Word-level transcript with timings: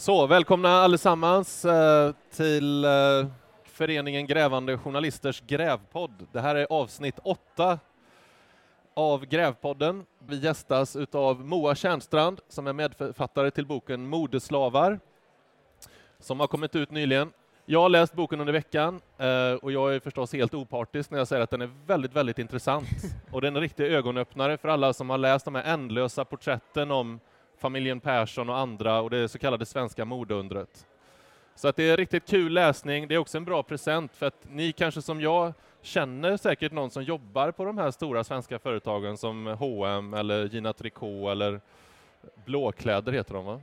Så, 0.00 0.26
välkomna 0.26 0.68
allesammans 0.68 1.64
eh, 1.64 2.12
till 2.30 2.84
eh, 2.84 2.90
föreningen 3.64 4.26
Grävande 4.26 4.78
Journalisters 4.78 5.42
Grävpodd. 5.46 6.26
Det 6.32 6.40
här 6.40 6.54
är 6.54 6.66
avsnitt 6.70 7.18
åtta 7.22 7.78
av 8.94 9.26
Grävpodden. 9.26 10.06
Vi 10.26 10.38
gästas 10.38 10.96
utav 10.96 11.40
Moa 11.40 11.74
Tjärnstrand 11.74 12.40
som 12.48 12.66
är 12.66 12.72
medförfattare 12.72 13.50
till 13.50 13.66
boken 13.66 14.06
Modeslavar 14.06 15.00
som 16.18 16.40
har 16.40 16.46
kommit 16.46 16.76
ut 16.76 16.90
nyligen. 16.90 17.32
Jag 17.66 17.80
har 17.80 17.88
läst 17.88 18.12
boken 18.12 18.40
under 18.40 18.52
veckan 18.52 19.00
eh, 19.18 19.52
och 19.52 19.72
jag 19.72 19.94
är 19.94 20.00
förstås 20.00 20.32
helt 20.32 20.54
opartisk 20.54 21.10
när 21.10 21.18
jag 21.18 21.28
säger 21.28 21.42
att 21.42 21.50
den 21.50 21.62
är 21.62 21.70
väldigt, 21.86 22.12
väldigt 22.12 22.38
intressant. 22.38 22.88
Och 23.32 23.40
den 23.40 23.56
är 23.56 23.58
en 23.58 23.62
riktig 23.62 23.84
ögonöppnare 23.84 24.56
för 24.56 24.68
alla 24.68 24.92
som 24.92 25.10
har 25.10 25.18
läst 25.18 25.44
de 25.44 25.54
här 25.54 25.64
ändlösa 25.64 26.24
porträtten 26.24 26.90
om 26.90 27.20
familjen 27.60 28.00
Persson 28.00 28.50
och 28.50 28.58
andra 28.58 29.00
och 29.00 29.10
det 29.10 29.28
så 29.28 29.38
kallade 29.38 29.66
svenska 29.66 30.04
modeundret. 30.04 30.86
Så 31.54 31.68
att 31.68 31.76
det 31.76 31.90
är 31.90 31.96
riktigt 31.96 32.28
kul 32.28 32.52
läsning. 32.52 33.08
Det 33.08 33.14
är 33.14 33.18
också 33.18 33.38
en 33.38 33.44
bra 33.44 33.62
present 33.62 34.16
för 34.16 34.26
att 34.26 34.46
ni 34.50 34.72
kanske 34.72 35.02
som 35.02 35.20
jag 35.20 35.52
känner 35.82 36.36
säkert 36.36 36.72
någon 36.72 36.90
som 36.90 37.02
jobbar 37.02 37.50
på 37.50 37.64
de 37.64 37.78
här 37.78 37.90
stora 37.90 38.24
svenska 38.24 38.58
företagen 38.58 39.16
som 39.16 39.46
H&M 39.46 40.14
eller 40.14 40.44
Gina 40.44 40.72
Tricot 40.72 41.30
eller 41.30 41.60
Blåkläder 42.44 43.12
heter 43.12 43.34
de 43.34 43.44
va? 43.44 43.60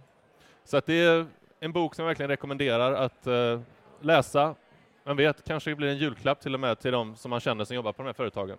Så 0.64 0.78
att 0.78 0.86
det 0.86 0.94
är 0.94 1.26
en 1.60 1.72
bok 1.72 1.96
som 1.96 2.04
jag 2.04 2.08
verkligen 2.08 2.30
rekommenderar 2.30 2.94
att 2.94 3.28
eh, 3.28 3.60
läsa. 4.02 4.56
Man 5.04 5.18
vet, 5.18 5.44
kanske 5.44 5.70
det 5.70 5.76
blir 5.76 5.88
en 5.88 5.98
julklapp 5.98 6.42
till 6.42 6.54
och 6.54 6.60
med 6.60 6.80
till 6.80 6.92
de 6.92 7.16
som 7.16 7.30
man 7.30 7.40
känner 7.40 7.66
som 7.66 7.76
jobbar 7.76 7.94
på 7.94 8.02
de 8.04 8.06
här 8.06 8.14
företagen. 8.14 8.58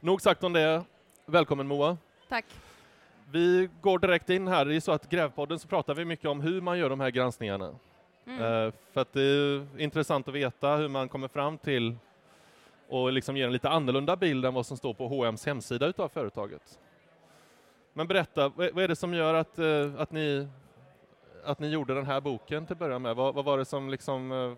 Nog 0.00 0.22
sagt 0.22 0.44
om 0.44 0.52
det. 0.52 0.82
Välkommen 1.26 1.66
Moa. 1.66 1.96
Tack. 2.28 2.44
Vi 3.30 3.68
går 3.80 3.98
direkt 3.98 4.30
in 4.30 4.48
här. 4.48 4.64
Det 4.64 4.76
är 4.76 4.80
så 4.80 4.92
att 4.92 5.10
Grävpodden 5.10 5.58
så 5.58 5.68
pratar 5.68 5.94
vi 5.94 6.04
mycket 6.04 6.26
om 6.26 6.40
hur 6.40 6.60
man 6.60 6.78
gör 6.78 6.90
de 6.90 7.00
här 7.00 7.10
granskningarna. 7.10 7.74
Mm. 8.26 8.42
Uh, 8.42 8.72
för 8.92 9.00
att 9.00 9.12
det 9.12 9.22
är 9.22 9.80
intressant 9.80 10.28
att 10.28 10.34
veta 10.34 10.76
hur 10.76 10.88
man 10.88 11.08
kommer 11.08 11.28
fram 11.28 11.58
till 11.58 11.96
och 12.88 13.12
liksom 13.12 13.36
ger 13.36 13.46
en 13.46 13.52
lite 13.52 13.68
annorlunda 13.68 14.16
bild 14.16 14.44
än 14.44 14.54
vad 14.54 14.66
som 14.66 14.76
står 14.76 14.94
på 14.94 15.08
H&M's 15.08 15.46
hemsida 15.46 15.86
utav 15.86 16.08
företaget. 16.08 16.78
Men 17.92 18.06
berätta, 18.06 18.48
vad 18.48 18.78
är 18.78 18.88
det 18.88 18.96
som 18.96 19.14
gör 19.14 19.34
att, 19.34 19.58
uh, 19.58 20.00
att, 20.00 20.12
ni, 20.12 20.48
att 21.44 21.58
ni 21.58 21.68
gjorde 21.68 21.94
den 21.94 22.06
här 22.06 22.20
boken 22.20 22.66
till 22.66 22.74
att 22.74 22.78
börja 22.78 22.98
med? 22.98 23.16
Vad, 23.16 23.34
vad 23.34 23.44
var 23.44 23.58
det 23.58 23.64
som 23.64 23.90
liksom 23.90 24.32
uh, 24.32 24.56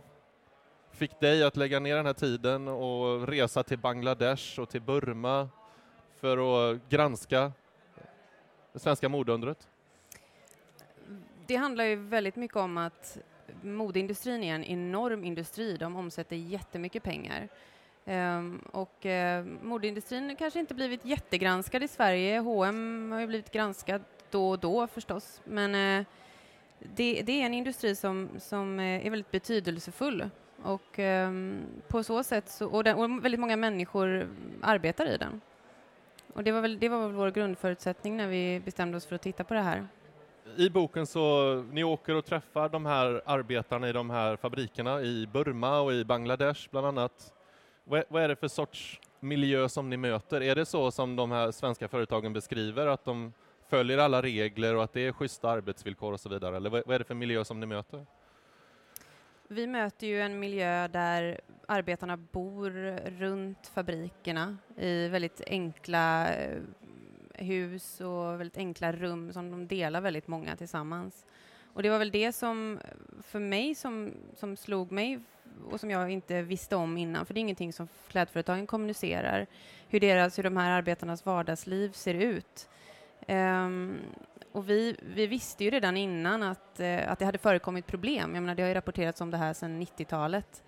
fick 0.92 1.20
dig 1.20 1.44
att 1.44 1.56
lägga 1.56 1.80
ner 1.80 1.96
den 1.96 2.06
här 2.06 2.12
tiden 2.12 2.68
och 2.68 3.28
resa 3.28 3.62
till 3.62 3.78
Bangladesh 3.78 4.60
och 4.60 4.68
till 4.68 4.82
Burma 4.82 5.48
för 6.20 6.70
att 6.72 6.88
granska 6.88 7.52
det 8.72 8.78
svenska 8.78 9.08
modeundret? 9.08 9.68
Det 11.46 11.56
handlar 11.56 11.84
ju 11.84 11.96
väldigt 11.96 12.36
mycket 12.36 12.56
om 12.56 12.78
att 12.78 13.18
modeindustrin 13.62 14.42
är 14.42 14.54
en 14.54 14.64
enorm 14.64 15.24
industri. 15.24 15.76
De 15.76 15.96
omsätter 15.96 16.36
jättemycket 16.36 17.02
pengar. 17.02 17.48
Um, 18.04 18.58
och 18.72 19.06
eh, 19.06 19.46
uh, 19.46 19.52
modeindustrin 19.62 20.36
kanske 20.36 20.60
inte 20.60 20.74
blivit 20.74 21.04
jättegranskad 21.04 21.82
i 21.82 21.88
Sverige. 21.88 22.38
H&M 22.38 23.12
har 23.12 23.20
ju 23.20 23.26
blivit 23.26 23.52
granskad 23.52 24.02
då 24.30 24.50
och 24.50 24.58
då 24.58 24.86
förstås, 24.86 25.40
men 25.44 25.74
uh, 25.74 26.06
det, 26.78 27.22
det, 27.22 27.32
är 27.32 27.46
en 27.46 27.54
industri 27.54 27.96
som, 27.96 28.28
som 28.38 28.78
uh, 28.78 29.06
är 29.06 29.10
väldigt 29.10 29.30
betydelsefull 29.30 30.30
och 30.62 30.98
um, 30.98 31.60
på 31.88 32.02
så 32.02 32.22
sätt 32.22 32.48
så, 32.50 32.66
och, 32.66 32.84
den, 32.84 32.96
och 32.96 33.24
väldigt 33.24 33.40
många 33.40 33.56
människor 33.56 34.28
arbetar 34.62 35.06
i 35.06 35.16
den. 35.16 35.40
Och 36.32 36.44
det 36.44 36.52
var, 36.52 36.60
väl, 36.60 36.78
det 36.78 36.88
var 36.88 37.00
väl 37.00 37.12
vår 37.12 37.30
grundförutsättning 37.30 38.16
när 38.16 38.28
vi 38.28 38.60
bestämde 38.64 38.96
oss 38.96 39.06
för 39.06 39.14
att 39.14 39.22
titta 39.22 39.44
på 39.44 39.54
det 39.54 39.60
här. 39.60 39.86
I 40.56 40.70
boken 40.70 41.06
så, 41.06 41.54
ni 41.72 41.84
åker 41.84 42.14
och 42.14 42.24
träffar 42.24 42.68
de 42.68 42.86
här 42.86 43.22
arbetarna 43.26 43.88
i 43.88 43.92
de 43.92 44.10
här 44.10 44.36
fabrikerna 44.36 45.02
i 45.02 45.28
Burma 45.32 45.80
och 45.80 45.92
i 45.92 46.04
Bangladesh 46.04 46.68
bland 46.70 46.86
annat. 46.86 47.32
Vad, 47.84 48.04
vad 48.08 48.22
är 48.22 48.28
det 48.28 48.36
för 48.36 48.48
sorts 48.48 49.00
miljö 49.20 49.68
som 49.68 49.90
ni 49.90 49.96
möter? 49.96 50.40
Är 50.40 50.54
det 50.54 50.66
så 50.66 50.90
som 50.90 51.16
de 51.16 51.30
här 51.30 51.50
svenska 51.50 51.88
företagen 51.88 52.32
beskriver, 52.32 52.86
att 52.86 53.04
de 53.04 53.32
följer 53.68 53.98
alla 53.98 54.22
regler 54.22 54.76
och 54.76 54.84
att 54.84 54.92
det 54.92 55.06
är 55.06 55.12
schyssta 55.12 55.50
arbetsvillkor 55.50 56.12
och 56.12 56.20
så 56.20 56.28
vidare? 56.28 56.56
Eller 56.56 56.70
vad, 56.70 56.82
vad 56.86 56.94
är 56.94 56.98
det 56.98 57.04
för 57.04 57.14
miljö 57.14 57.44
som 57.44 57.60
ni 57.60 57.66
möter? 57.66 58.06
Vi 59.50 59.66
möter 59.66 60.06
ju 60.06 60.20
en 60.20 60.40
miljö 60.40 60.88
där 60.88 61.40
arbetarna 61.66 62.16
bor 62.16 62.70
runt 63.18 63.66
fabrikerna 63.66 64.56
i 64.76 65.08
väldigt 65.08 65.40
enkla 65.46 66.34
eh, 66.34 66.58
hus 67.34 68.00
och 68.00 68.40
väldigt 68.40 68.56
enkla 68.56 68.92
rum 68.92 69.32
som 69.32 69.50
de 69.50 69.66
delar 69.66 70.00
väldigt 70.00 70.28
många 70.28 70.56
tillsammans. 70.56 71.26
Och 71.72 71.82
det 71.82 71.90
var 71.90 71.98
väl 71.98 72.10
det 72.10 72.32
som 72.32 72.80
för 73.22 73.38
mig 73.38 73.74
som, 73.74 74.12
som 74.34 74.56
slog 74.56 74.92
mig 74.92 75.20
och 75.70 75.80
som 75.80 75.90
jag 75.90 76.10
inte 76.10 76.42
visste 76.42 76.76
om 76.76 76.96
innan, 76.96 77.26
för 77.26 77.34
det 77.34 77.38
är 77.40 77.42
ingenting 77.42 77.72
som 77.72 77.88
klädföretagen 78.08 78.66
kommunicerar, 78.66 79.46
hur, 79.88 80.00
deras, 80.00 80.38
hur 80.38 80.42
de 80.42 80.56
här 80.56 80.70
arbetarnas 80.70 81.26
vardagsliv 81.26 81.92
ser 81.92 82.14
ut. 82.14 82.68
Um, 83.26 84.00
och 84.52 84.70
vi, 84.70 84.96
vi 85.02 85.26
visste 85.26 85.64
ju 85.64 85.70
redan 85.70 85.96
innan 85.96 86.42
att, 86.42 86.80
eh, 86.80 87.12
att 87.12 87.18
det 87.18 87.24
hade 87.24 87.38
förekommit 87.38 87.86
problem. 87.86 88.34
Jag 88.34 88.42
menar, 88.42 88.54
det 88.54 88.62
har 88.62 88.68
ju 88.68 88.74
rapporterats 88.74 89.20
om 89.20 89.30
det 89.30 89.36
här 89.36 89.52
sedan 89.52 89.82
90-talet. 89.82 90.62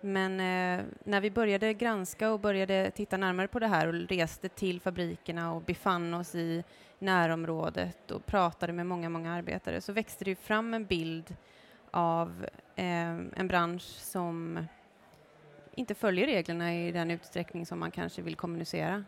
Men 0.00 0.40
eh, 0.40 0.84
när 1.04 1.20
vi 1.20 1.30
började 1.30 1.74
granska 1.74 2.30
och 2.30 2.40
började 2.40 2.90
titta 2.90 3.16
närmare 3.16 3.48
på 3.48 3.58
det 3.58 3.66
här 3.66 3.86
och 3.86 3.94
reste 3.94 4.48
till 4.48 4.80
fabrikerna 4.80 5.52
och 5.52 5.62
befann 5.62 6.14
oss 6.14 6.34
i 6.34 6.64
närområdet 6.98 8.10
och 8.10 8.26
pratade 8.26 8.72
med 8.72 8.86
många, 8.86 9.08
många 9.08 9.32
arbetare 9.32 9.80
så 9.80 9.92
växte 9.92 10.24
det 10.24 10.34
fram 10.34 10.74
en 10.74 10.84
bild 10.84 11.36
av 11.90 12.46
eh, 12.76 13.16
en 13.36 13.48
bransch 13.48 13.82
som 13.82 14.66
inte 15.74 15.94
följer 15.94 16.26
reglerna 16.26 16.74
i 16.74 16.92
den 16.92 17.10
utsträckning 17.10 17.66
som 17.66 17.78
man 17.78 17.90
kanske 17.90 18.22
vill 18.22 18.36
kommunicera. 18.36 19.04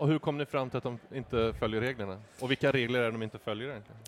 Och 0.00 0.08
hur 0.08 0.18
kom 0.18 0.38
ni 0.38 0.46
fram 0.46 0.70
till 0.70 0.76
att 0.76 0.82
de 0.82 0.98
inte 1.14 1.54
följer 1.58 1.80
reglerna? 1.80 2.20
Och 2.40 2.50
vilka 2.50 2.72
regler 2.72 3.00
är 3.00 3.04
det 3.04 3.10
de 3.10 3.22
inte 3.22 3.38
följer 3.38 3.68
egentligen? 3.68 4.00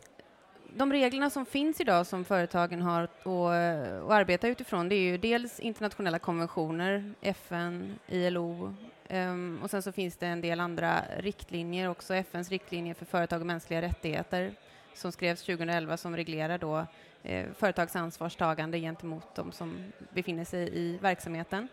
De 0.76 0.92
reglerna 0.92 1.30
som 1.30 1.47
finns 1.47 1.80
idag 1.80 2.06
som 2.06 2.25
företagen 2.25 2.82
har 2.82 3.03
att 3.03 3.26
eh, 3.26 4.08
arbeta 4.08 4.48
utifrån 4.48 4.88
det 4.88 4.94
är 4.94 5.00
ju 5.00 5.19
dels 5.19 5.60
internationella 5.60 6.19
konventioner, 6.19 7.14
FN, 7.20 7.98
ILO 8.08 8.64
um, 8.64 8.76
ehm, 9.08 9.58
och 9.62 9.70
sen 9.70 9.82
så 9.82 9.92
finns 9.92 10.16
det 10.16 10.26
en 10.26 10.41
del 10.41 10.60
andra 10.60 11.03
riktlinjer 11.16 11.88
också, 11.88 12.14
FNs 12.14 12.50
riktlinjer 12.50 12.94
för 12.94 13.04
företag 13.04 13.41
och 13.41 13.47
mänskliga 13.47 13.82
rättigheter 13.82 14.53
som 14.94 15.12
skrevs 15.12 15.42
2011 15.42 15.97
som 15.97 16.16
reglerar 16.16 16.59
då 16.59 16.86
eh, 17.22 17.47
företags 17.59 17.97
ansvarstagande 17.97 18.78
gentemot 18.78 19.34
de 19.34 19.53
som 19.53 19.92
befinner 20.12 20.44
sig 20.44 20.78
i 20.78 20.98
verksamheten. 20.98 21.69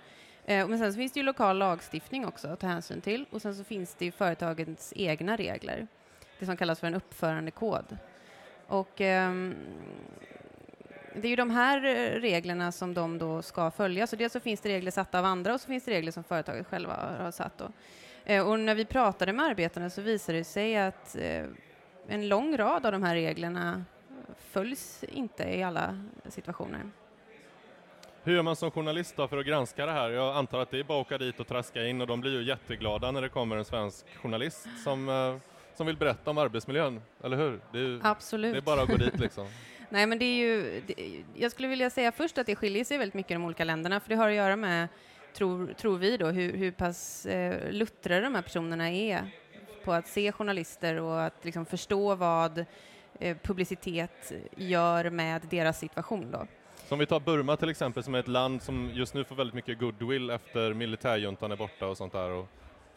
Eh, 0.50 0.68
men 0.68 0.80
sen 0.80 0.94
så 0.94 0.98
finns 0.98 1.12
det 1.12 1.20
ju 1.20 1.24
lokal 1.24 1.58
lagstiftning 1.58 2.26
också 2.26 2.48
att 2.48 2.60
ta 2.60 2.68
hänsyn 2.68 3.02
till 3.02 3.26
och 3.30 3.42
sen 3.42 3.56
så 3.56 3.64
finns 3.64 3.96
det 3.96 4.06
ju 4.06 4.12
företagens 4.12 4.94
egna 4.96 5.36
regler, 5.36 5.88
det 6.40 6.46
som 6.46 6.58
kallas 6.58 6.80
för 6.80 6.88
en 6.88 6.96
uppförandekod. 6.96 7.98
Och 8.68 9.02
eh, 9.02 9.32
det 11.16 11.28
är 11.28 11.30
ju 11.30 11.36
de 11.36 11.50
här 11.50 11.86
eh, 11.86 12.20
reglerna 12.20 12.72
som 12.72 12.94
de 12.94 13.18
då 13.18 13.42
ska 13.42 13.72
följa. 13.72 14.08
Så 14.08 14.16
dels 14.16 14.34
så 14.34 14.40
finns 14.40 14.62
det 14.62 14.70
regler 14.70 14.92
satta 14.92 15.20
av 15.20 15.26
andra 15.26 15.54
och 15.54 15.62
så 15.62 15.68
finns 15.68 15.86
det 15.86 15.92
regler 15.92 16.12
som 16.12 16.24
företaget 16.24 16.68
själva 16.68 17.18
har 17.20 17.31
satt. 17.31 17.58
Då. 17.58 17.72
Eh, 18.26 18.48
och 18.48 18.60
när 18.60 18.76
vi 18.76 18.86
pratade 18.86 19.34
med 19.34 19.46
arbetarna 19.46 19.90
så 19.90 20.02
visade 20.02 20.38
det 20.38 20.44
sig 20.44 20.78
att 20.78 21.16
eh, 21.16 21.46
en 22.08 22.28
lång 22.28 22.58
rad 22.58 22.86
av 22.86 22.92
de 22.92 23.04
här 23.04 23.16
reglerna 23.16 23.86
följs 24.38 25.04
inte 25.04 25.44
i 25.44 25.64
alla 25.64 26.04
situationer. 26.30 26.92
Hur 28.24 28.35
gör 28.35 28.41
man 28.41 28.56
som 28.56 28.72
journalist 28.72 29.16
för 29.16 29.38
att 29.38 29.46
granska 29.46 29.85
det 29.85 29.91
här? 29.91 30.09
Jag 30.09 30.35
antar 30.35 30.59
att 30.59 30.72
det 30.72 30.80
är 30.80 30.84
bara 30.84 31.02
att 31.02 31.07
åka 31.07 31.18
dit 31.18 31.40
och 31.40 31.47
traska 31.47 31.85
in 31.85 32.02
och 32.02 32.07
de 32.07 32.22
blir 32.22 32.31
ju 32.31 32.44
jätteglada 32.44 33.12
när 33.12 33.22
det 33.22 33.30
kommer 33.30 33.57
en 33.57 33.66
svensk 33.66 34.06
journalist 34.22 34.68
som, 34.84 35.09
eh, 35.09 35.35
som 35.75 35.88
vill 35.88 35.97
berätta 35.97 36.30
om 36.30 36.38
arbetsmiljön, 36.38 37.02
eller 37.24 37.38
hur? 37.38 37.59
Det 37.74 37.80
är, 37.80 38.00
Absolut. 38.03 38.53
Det 38.53 38.57
är 38.57 38.62
bara 38.62 38.81
att 38.81 38.90
gå 38.90 38.97
dit 38.97 39.19
liksom. 39.19 39.47
Nej, 39.90 40.07
men 40.07 40.19
det 40.19 40.25
är 40.25 40.38
ju, 40.38 40.81
det, 40.88 41.24
jag 41.36 41.51
skulle 41.51 41.68
vilja 41.68 41.89
säga 41.89 42.12
först 42.12 42.38
att 42.38 42.48
det 42.48 42.56
skiljer 42.56 42.83
sig 42.83 42.98
väldigt 42.98 43.13
mycket 43.13 43.31
i 43.31 43.33
de 43.33 43.45
olika 43.45 43.63
länderna, 43.63 44.00
för 44.00 44.10
det 44.10 44.16
har 44.16 44.30
att 44.30 44.36
göra 44.36 44.56
med, 44.56 44.88
tror, 45.33 45.74
tror 45.74 45.98
vi 45.98 46.18
då, 46.18 46.27
hur, 46.27 46.57
hur 46.57 46.71
pass 46.71 47.25
eh, 47.25 47.71
luttrade 47.71 48.21
de 48.21 48.36
här 48.36 48.42
personerna 48.42 48.89
är 48.92 49.31
på 49.86 49.94
att 49.94 50.07
se 50.07 50.31
journalister 50.31 51.01
och 51.01 51.24
att 51.24 51.45
liksom 51.45 51.66
förstå 51.66 52.16
vad 52.16 52.66
eh, 53.19 53.38
publicitet 53.44 54.31
gör 54.56 55.10
med 55.10 55.42
deras 55.50 55.80
situation 55.80 56.31
då. 56.31 56.48
Så 56.89 56.95
om 56.95 57.00
vi 57.00 57.06
tar 57.06 57.19
Burma 57.19 57.57
till 57.57 57.69
exempel 57.69 58.03
som 58.03 58.15
är 58.15 58.19
ett 58.19 58.27
land 58.27 58.62
som 58.62 58.91
just 58.94 59.13
nu 59.13 59.24
får 59.24 59.36
väldigt 59.36 59.53
mycket 59.53 59.80
goodwill 59.80 60.30
efter 60.30 60.74
militärjuntan 60.74 61.51
är 61.51 61.56
borta 61.56 61.88
och 61.88 61.97
sånt 61.97 62.13
där 62.13 62.30
och 62.30 62.47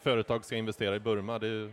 företag 0.01 0.45
ska 0.45 0.57
investera 0.57 0.97
i 0.97 1.01
Burma, 1.01 1.39
det 1.39 1.47
är 1.47 1.51
ju 1.51 1.73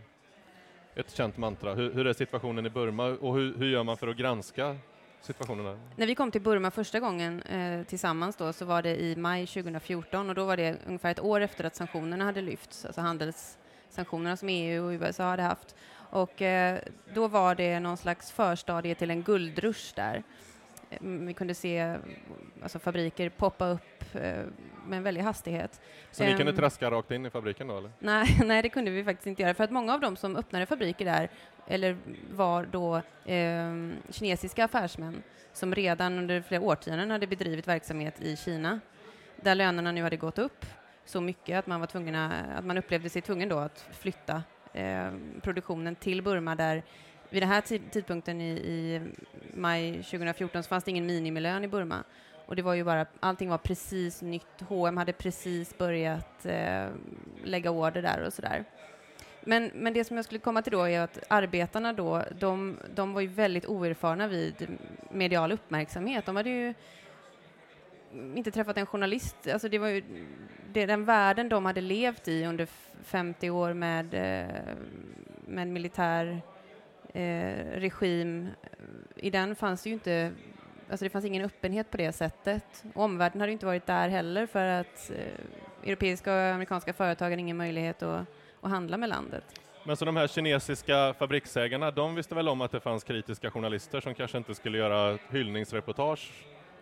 ett 0.94 1.10
känt 1.10 1.36
mantra. 1.36 1.74
Hur, 1.74 1.92
hur 1.92 2.06
är 2.06 2.12
situationen 2.12 2.66
i 2.66 2.70
Burma 2.70 3.04
och 3.04 3.34
hur, 3.34 3.54
hur, 3.56 3.70
gör 3.70 3.82
man 3.82 3.96
för 3.96 4.08
att 4.08 4.16
granska 4.16 4.76
situationen 5.20 5.64
där? 5.64 5.78
När 5.96 6.06
vi 6.06 6.14
kom 6.14 6.30
till 6.30 6.40
Burma 6.40 6.70
första 6.70 7.00
gången 7.00 7.42
eh, 7.42 7.82
tillsammans 7.82 8.36
då 8.36 8.52
så 8.52 8.64
var 8.64 8.82
det 8.82 9.02
i 9.02 9.16
maj 9.16 9.46
2014 9.46 10.28
och 10.28 10.34
då 10.34 10.44
var 10.44 10.56
det 10.56 10.76
ungefär 10.86 11.10
ett 11.10 11.20
år 11.20 11.40
efter 11.40 11.64
att 11.64 11.76
sanktionerna 11.76 12.24
hade 12.24 12.42
lyfts, 12.42 12.84
alltså 12.84 13.00
handelssanktionerna 13.00 14.36
som 14.36 14.48
EU 14.48 14.84
och 14.84 14.90
USA 14.90 15.24
hade 15.24 15.42
haft. 15.42 15.74
Och 15.92 16.42
eh, 16.42 16.78
då 17.14 17.28
var 17.28 17.54
det 17.54 17.80
någon 17.80 17.96
slags 17.96 18.32
förstadie 18.32 18.94
till 18.94 19.10
en 19.10 19.22
guldrush 19.22 19.94
där. 19.94 20.22
Mm, 20.90 21.26
Vi 21.26 21.34
kunde 21.34 21.54
se 21.54 21.96
alltså, 22.62 22.78
fabriker 22.78 23.28
poppa 23.28 23.66
upp 23.68 24.14
eh, 24.14 24.20
med 24.86 24.96
en 24.96 25.02
väldig 25.02 25.22
hastighet. 25.22 25.80
Så 26.10 26.24
ni 26.24 26.36
kunde 26.36 26.50
Ehm. 26.52 26.56
traska 26.58 26.90
rakt 26.90 27.10
in 27.10 27.26
i 27.26 27.30
fabriken 27.30 27.68
då 27.68 27.78
eller? 27.78 27.90
Nej, 27.98 28.40
nej, 28.44 28.62
det 28.62 28.68
kunde 28.68 28.90
vi 28.90 29.04
faktiskt 29.04 29.26
inte 29.26 29.42
göra, 29.42 29.54
för 29.54 29.64
att 29.64 29.70
många 29.70 29.94
av 29.94 30.00
dem 30.00 30.16
som 30.16 30.36
öppnade 30.36 30.66
fabriker 30.66 31.04
där, 31.04 31.28
eller 31.66 31.96
var 32.32 32.64
då 32.72 32.96
eh, 33.32 33.72
kinesiska 34.10 34.64
affärsmän 34.64 35.22
som 35.52 35.74
redan 35.74 36.18
under 36.18 36.42
flera 36.42 36.62
årtionden 36.62 37.10
hade 37.10 37.26
bedrivit 37.26 37.68
verksamhet 37.68 38.20
i 38.22 38.36
Kina, 38.36 38.80
där 39.36 39.54
lönerna 39.54 39.92
nu 39.92 40.02
hade 40.02 40.16
gått 40.16 40.38
upp 40.38 40.66
så 41.04 41.20
mycket 41.20 41.58
att 41.58 41.66
man 41.66 41.80
var 41.80 41.86
tvungna, 41.86 42.32
att 42.58 42.64
man 42.64 42.78
upplevde 42.78 43.10
sig 43.10 43.22
tvungen 43.22 43.48
då 43.48 43.58
att 43.58 43.88
flytta 43.92 44.42
eh, 44.72 45.10
produktionen 45.42 45.94
till 45.94 46.22
Burma 46.22 46.54
där 46.54 46.82
vid 47.30 47.42
den 47.42 47.48
här 47.48 47.60
tid- 47.60 47.90
tidpunkten 47.90 48.40
i, 48.40 48.50
i 48.50 49.00
maj 49.54 49.92
2014 49.92 50.62
så 50.62 50.68
fanns 50.68 50.84
det 50.84 50.90
ingen 50.90 51.06
minimilön 51.06 51.64
i 51.64 51.68
Burma. 51.68 52.04
Och 52.46 52.56
det 52.56 52.62
var 52.62 52.74
ju 52.74 52.84
bara, 52.84 53.06
allting 53.20 53.48
var 53.48 53.58
precis 53.58 54.22
nytt. 54.22 54.60
H&M 54.68 54.96
hade 54.96 55.12
precis 55.12 55.78
börjat 55.78 56.46
eh, 56.46 56.86
lägga 57.44 57.70
order 57.70 58.02
där 58.02 58.22
och 58.26 58.32
sådär. 58.32 58.64
Men, 59.44 59.70
men 59.74 59.92
det 59.92 60.04
som 60.04 60.16
jag 60.16 60.24
skulle 60.24 60.40
komma 60.40 60.62
till 60.62 60.72
då 60.72 60.82
är 60.82 61.00
att 61.00 61.18
arbetarna 61.28 61.92
då, 61.92 62.22
de, 62.38 62.78
de 62.94 63.12
var 63.12 63.20
ju 63.20 63.26
väldigt 63.26 63.66
oerfarna 63.66 64.28
vid 64.28 64.78
medial 65.10 65.52
uppmärksamhet. 65.52 66.26
De 66.26 66.36
hade 66.36 66.50
ju 66.50 66.74
inte 68.34 68.50
träffat 68.50 68.76
en 68.76 68.86
journalist. 68.86 69.36
Alltså 69.52 69.68
det 69.68 69.78
var 69.78 69.88
ju 69.88 70.02
det, 70.72 70.86
den 70.86 71.04
världen 71.04 71.48
de 71.48 71.64
hade 71.64 71.80
levt 71.80 72.28
i 72.28 72.44
under 72.44 72.68
50 73.04 73.50
år 73.50 73.72
med, 73.72 74.14
eh, 74.14 74.54
med 75.46 75.62
en 75.62 75.72
militär 75.72 76.42
regim. 77.74 78.48
I 79.16 79.30
den 79.30 79.56
fanns 79.56 79.82
det 79.82 79.88
ju 79.88 79.94
inte 79.94 80.32
Alltså 80.90 81.04
det 81.04 81.10
fanns 81.10 81.24
ingen 81.24 81.44
öppenhet 81.44 81.90
på 81.90 81.96
det 81.96 82.12
sättet. 82.12 82.84
Och 82.94 83.02
omvärlden 83.02 83.40
hade 83.40 83.50
ju 83.50 83.52
inte 83.52 83.66
varit 83.66 83.86
där 83.86 84.08
heller 84.08 84.46
för 84.46 84.64
att 84.64 85.10
eh, 85.10 85.88
europeiska 85.88 86.32
och 86.32 86.40
amerikanska 86.40 86.92
företag 86.92 87.30
hade 87.30 87.40
ingen 87.40 87.56
möjlighet 87.56 88.02
att, 88.02 88.26
att 88.60 88.70
handla 88.70 88.96
med 88.96 89.08
landet. 89.08 89.44
Men 89.84 89.96
så 89.96 90.04
de 90.04 90.16
här 90.16 90.26
kinesiska 90.26 91.14
fabriksägarna, 91.18 91.90
de 91.90 92.14
visste 92.14 92.34
väl 92.34 92.48
om 92.48 92.60
att 92.60 92.70
det 92.70 92.80
fanns 92.80 93.04
kritiska 93.04 93.50
journalister 93.50 94.00
som 94.00 94.14
kanske 94.14 94.38
inte 94.38 94.54
skulle 94.54 94.78
göra 94.78 95.18
hyllningsreportage 95.30 96.32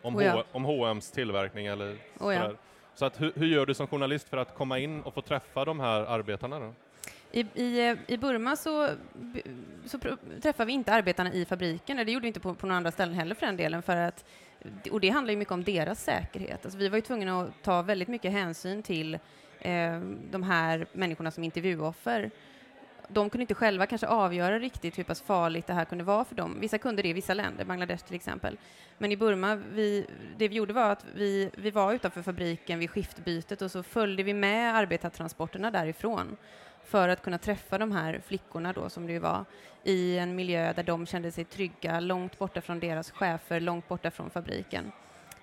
om, 0.02 0.16
Oh 0.16 0.24
ja. 0.24 0.44
Om 0.52 0.64
H&M's 0.64 1.14
tillverkning 1.14 1.66
eller 1.66 1.96
Oh 2.20 2.34
ja. 2.34 2.52
Så 2.94 3.04
att, 3.04 3.20
hur, 3.20 3.32
hur 3.36 3.46
gör 3.46 3.66
du 3.66 3.74
som 3.74 3.86
journalist 3.86 4.28
för 4.28 4.36
att 4.36 4.54
komma 4.54 4.78
in 4.78 5.02
och 5.02 5.14
få 5.14 5.20
träffa 5.22 5.64
de 5.64 5.80
här 5.80 6.00
arbetarna 6.00 6.60
då? 6.60 6.74
I, 7.32 7.46
i, 7.54 7.88
eh, 7.88 7.96
I 8.06 8.16
Burma 8.16 8.56
så, 8.56 8.88
så 9.86 9.98
träffar 10.42 10.64
vi 10.64 10.72
inte 10.72 10.92
arbetarna 10.92 11.32
i 11.32 11.44
fabriken, 11.44 11.96
det 11.96 12.12
gjorde 12.12 12.22
vi 12.22 12.28
inte 12.28 12.40
på, 12.40 12.54
på 12.54 12.66
några 12.66 12.76
andra 12.76 12.90
ställen 12.90 13.14
heller 13.14 13.34
för 13.34 13.46
den 13.46 13.56
delen, 13.56 13.82
för 13.82 13.96
att, 13.96 14.24
och 14.90 15.00
det 15.00 15.08
handlar 15.08 15.32
ju 15.32 15.38
mycket 15.38 15.52
om 15.52 15.64
deras 15.64 16.04
säkerhet. 16.04 16.64
Alltså 16.64 16.78
vi 16.78 16.88
var 16.88 16.96
ju 16.96 17.02
tvungna 17.02 17.40
att 17.40 17.62
ta 17.62 17.82
väldigt 17.82 18.08
mycket 18.08 18.32
hänsyn 18.32 18.82
till 18.82 19.14
eh, 19.60 20.00
de 20.30 20.42
här 20.42 20.86
människorna 20.92 21.30
som 21.30 21.44
intervjuoffer. 21.44 22.30
De 23.08 23.30
kunde 23.30 23.42
inte 23.42 23.54
själva 23.54 23.86
kanske 23.86 24.06
avgöra 24.06 24.58
riktigt 24.58 24.98
hur 24.98 25.04
pass 25.04 25.22
farligt 25.22 25.66
det 25.66 25.72
här 25.72 25.84
kunde 25.84 26.04
vara 26.04 26.24
för 26.24 26.34
dem. 26.34 26.60
Vissa 26.60 26.78
kunde 26.78 27.02
det 27.02 27.08
i 27.08 27.12
vissa 27.12 27.34
länder, 27.34 27.64
Bangladesh 27.64 28.04
till 28.04 28.16
exempel. 28.16 28.56
Men 28.98 29.12
i 29.12 29.16
Burma, 29.16 29.54
vi, 29.56 30.06
det 30.36 30.48
vi 30.48 30.56
gjorde 30.56 30.72
var 30.72 30.90
att 30.90 31.04
vi, 31.14 31.50
vi 31.54 31.70
var 31.70 31.92
utanför 31.92 32.22
fabriken 32.22 32.78
vid 32.78 32.90
skiftbytet 32.90 33.62
och 33.62 33.70
så 33.70 33.82
följde 33.82 34.22
vi 34.22 34.34
med 34.34 34.76
arbetartransporterna 34.76 35.70
därifrån 35.70 36.36
för 36.84 37.08
att 37.08 37.22
kunna 37.22 37.38
träffa 37.38 37.78
de 37.78 37.92
här 37.92 38.20
flickorna 38.26 38.72
då, 38.72 38.88
som 38.88 39.06
det 39.06 39.12
ju 39.12 39.18
var, 39.18 39.44
i 39.84 40.18
en 40.18 40.36
miljö 40.36 40.72
där 40.72 40.82
de 40.82 41.06
kände 41.06 41.32
sig 41.32 41.44
trygga, 41.44 42.00
långt 42.00 42.38
borta 42.38 42.60
från 42.60 42.80
deras 42.80 43.10
chefer, 43.10 43.60
långt 43.60 43.88
borta 43.88 44.10
från 44.10 44.30
fabriken. 44.30 44.92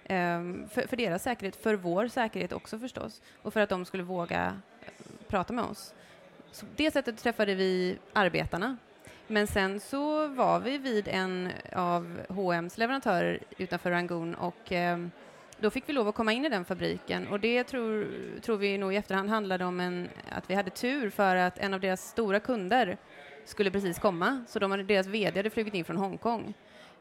Ehm, 0.03 0.69
för, 0.69 0.87
för 0.87 0.97
deras 0.97 1.23
säkerhet, 1.23 1.55
för 1.55 1.73
vår 1.73 2.07
säkerhet 2.07 2.53
också 2.53 2.79
förstås, 2.79 3.21
och 3.41 3.53
för 3.53 3.61
att 3.61 3.69
de 3.69 3.85
skulle 3.85 4.03
våga 4.03 4.61
eh, 4.81 4.87
prata 5.27 5.53
med 5.53 5.65
oss. 5.65 5.93
Så 6.55 6.65
på 6.65 6.71
det 6.75 6.91
sättet 6.91 7.17
träffade 7.17 7.55
vi 7.55 7.97
arbetarna. 8.13 8.77
Men 9.27 9.47
sen 9.47 9.79
så 9.79 10.27
var 10.27 10.59
vi 10.59 10.77
vid 10.77 11.07
en 11.07 11.49
av 11.73 12.21
H&M's 12.29 12.79
leverantörer 12.79 13.39
utanför 13.57 13.91
Rangoon 13.91 14.35
och 14.35 14.71
eh, 14.71 14.97
då 15.59 15.69
fick 15.69 15.89
vi 15.89 15.93
lov 15.93 16.07
att 16.07 16.15
komma 16.15 16.33
in 16.33 16.45
i 16.45 16.49
den 16.49 16.65
fabriken 16.65 17.27
och 17.27 17.39
det 17.39 17.63
tror, 17.63 18.07
tror 18.41 18.57
vi 18.57 18.77
nog 18.77 18.93
i 18.93 18.95
efterhand 18.95 19.29
handlade 19.29 19.65
om 19.65 19.79
en, 19.79 20.09
att 20.31 20.49
vi 20.49 20.55
hade 20.55 20.69
tur 20.69 21.09
för 21.09 21.35
att 21.35 21.57
en 21.57 21.73
av 21.73 21.79
deras 21.79 22.09
stora 22.09 22.39
kunder 22.39 22.97
skulle 23.45 23.71
precis 23.71 23.99
komma, 23.99 24.45
så 24.47 24.59
de 24.59 24.71
hade, 24.71 24.83
deras 24.83 25.07
VD 25.07 25.39
hade 25.39 25.49
flugit 25.49 25.73
in 25.73 25.85
från 25.85 25.97
Hongkong. 25.97 26.53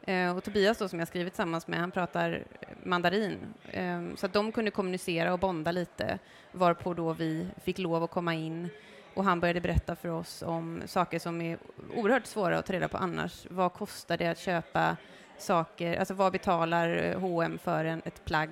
Eh, 0.03 0.37
och 0.37 0.45
Tobias 0.45 0.79
då, 0.79 0.89
som 0.89 0.99
jag 0.99 1.09
skrivit 1.09 1.33
tillsammans 1.33 1.67
med, 1.67 1.81
han 1.81 1.91
pratar 1.91 2.45
mandarin. 2.83 3.39
Eh, 3.71 4.03
så 4.17 4.27
att 4.27 4.33
de 4.33 4.53
kunde 4.53 4.71
kommunicera 4.71 5.33
och 5.33 5.39
bonda 5.39 5.73
lite, 5.73 6.19
varpå 6.53 6.95
då 6.95 7.13
vi 7.13 7.49
fick 7.65 7.79
lov 7.79 8.03
att 8.05 8.11
komma 8.11 8.35
in 8.35 8.71
och 9.15 9.25
han 9.25 9.41
började 9.41 9.61
berätta 9.61 9.97
för 9.97 10.09
oss 10.09 10.43
om 10.43 10.83
saker 10.87 11.19
som 11.19 11.41
är 11.41 11.59
oerhört 11.97 12.27
svåra 12.27 12.59
att 12.59 12.67
ta 12.67 12.73
reda 12.73 12.89
på 12.89 12.97
annars. 12.97 13.47
Vad 13.51 13.73
kostar 13.73 14.17
det 14.17 14.27
att 14.27 14.39
köpa 14.39 14.97
saker, 15.39 15.97
alltså 15.99 16.15
vad 16.15 16.33
betalar 16.33 17.15
H&M 17.15 17.59
för 17.63 17.85
en, 17.85 18.03
ett 18.05 18.25
plagg 18.25 18.51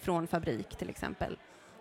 från 0.00 0.26
fabrik 0.26 0.68
till 0.68 0.90
exempel? 0.90 1.36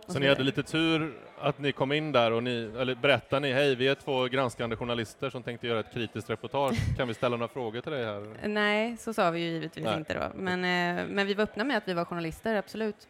Och 0.05 0.13
Så 0.13 0.19
ni 0.19 0.27
hade 0.27 0.43
lite 0.43 0.63
tur 0.63 1.13
att 1.39 1.59
ni 1.59 1.71
kom 1.71 1.91
in 1.91 2.11
där 2.11 2.31
och 2.31 2.43
ni, 2.43 2.71
eller 2.77 2.95
berättade 2.95 3.39
ni, 3.39 3.53
hej 3.53 3.75
vi 3.75 3.87
är 3.87 3.95
två 3.95 4.25
granskande 4.25 4.75
journalister 4.75 5.29
som 5.29 5.43
tänkte 5.43 5.67
göra 5.67 5.79
ett 5.79 5.93
kritiskt 5.93 6.29
reportage, 6.29 6.97
kan 6.97 7.07
vi 7.07 7.13
ställa 7.13 7.37
några 7.37 7.53
frågor 7.53 7.81
till 7.81 7.91
dig 7.91 8.05
här? 8.05 8.47
Nej, 8.47 8.97
så 8.97 9.13
sa 9.13 9.31
vi 9.31 9.39
ju 9.39 9.49
givetvis 9.49 9.85
Nej. 9.85 9.97
inte 9.97 10.13
då. 10.13 10.39
Men, 10.39 10.59
eh, 10.99 11.05
men 11.07 11.27
vi 11.27 11.33
var 11.33 11.43
öppna 11.43 11.63
med 11.63 11.77
att 11.77 11.87
vi 11.87 11.93
var 11.93 12.05
journalister, 12.05 12.55
absolut. 12.55 13.07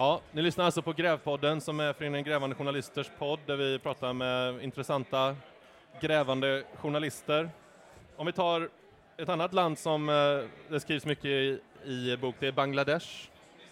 Ja, 0.00 0.20
ni 0.32 0.42
lyssnar 0.42 0.64
alltså 0.64 0.82
på 0.82 0.92
Grävpodden 0.92 1.60
som 1.60 1.80
är 1.80 1.92
Föreningen 1.92 2.24
Grävande 2.24 2.56
Journalisters 2.56 3.10
podd 3.18 3.38
där 3.46 3.56
vi 3.56 3.78
pratar 3.78 4.12
med 4.12 4.62
intressanta 4.62 5.36
grävande 6.00 6.64
journalister. 6.74 7.50
Om 8.16 8.26
vi 8.26 8.32
tar 8.32 8.68
ett 9.16 9.28
annat 9.28 9.52
land 9.52 9.78
som 9.78 10.08
eh, 10.08 10.14
det 10.68 10.80
skrivs 10.80 11.06
mycket 11.06 11.24
i, 11.24 11.60
i 11.84 12.16
bok, 12.16 12.34
det 12.38 12.46
är 12.46 12.52
Bangladesh. 12.52 13.06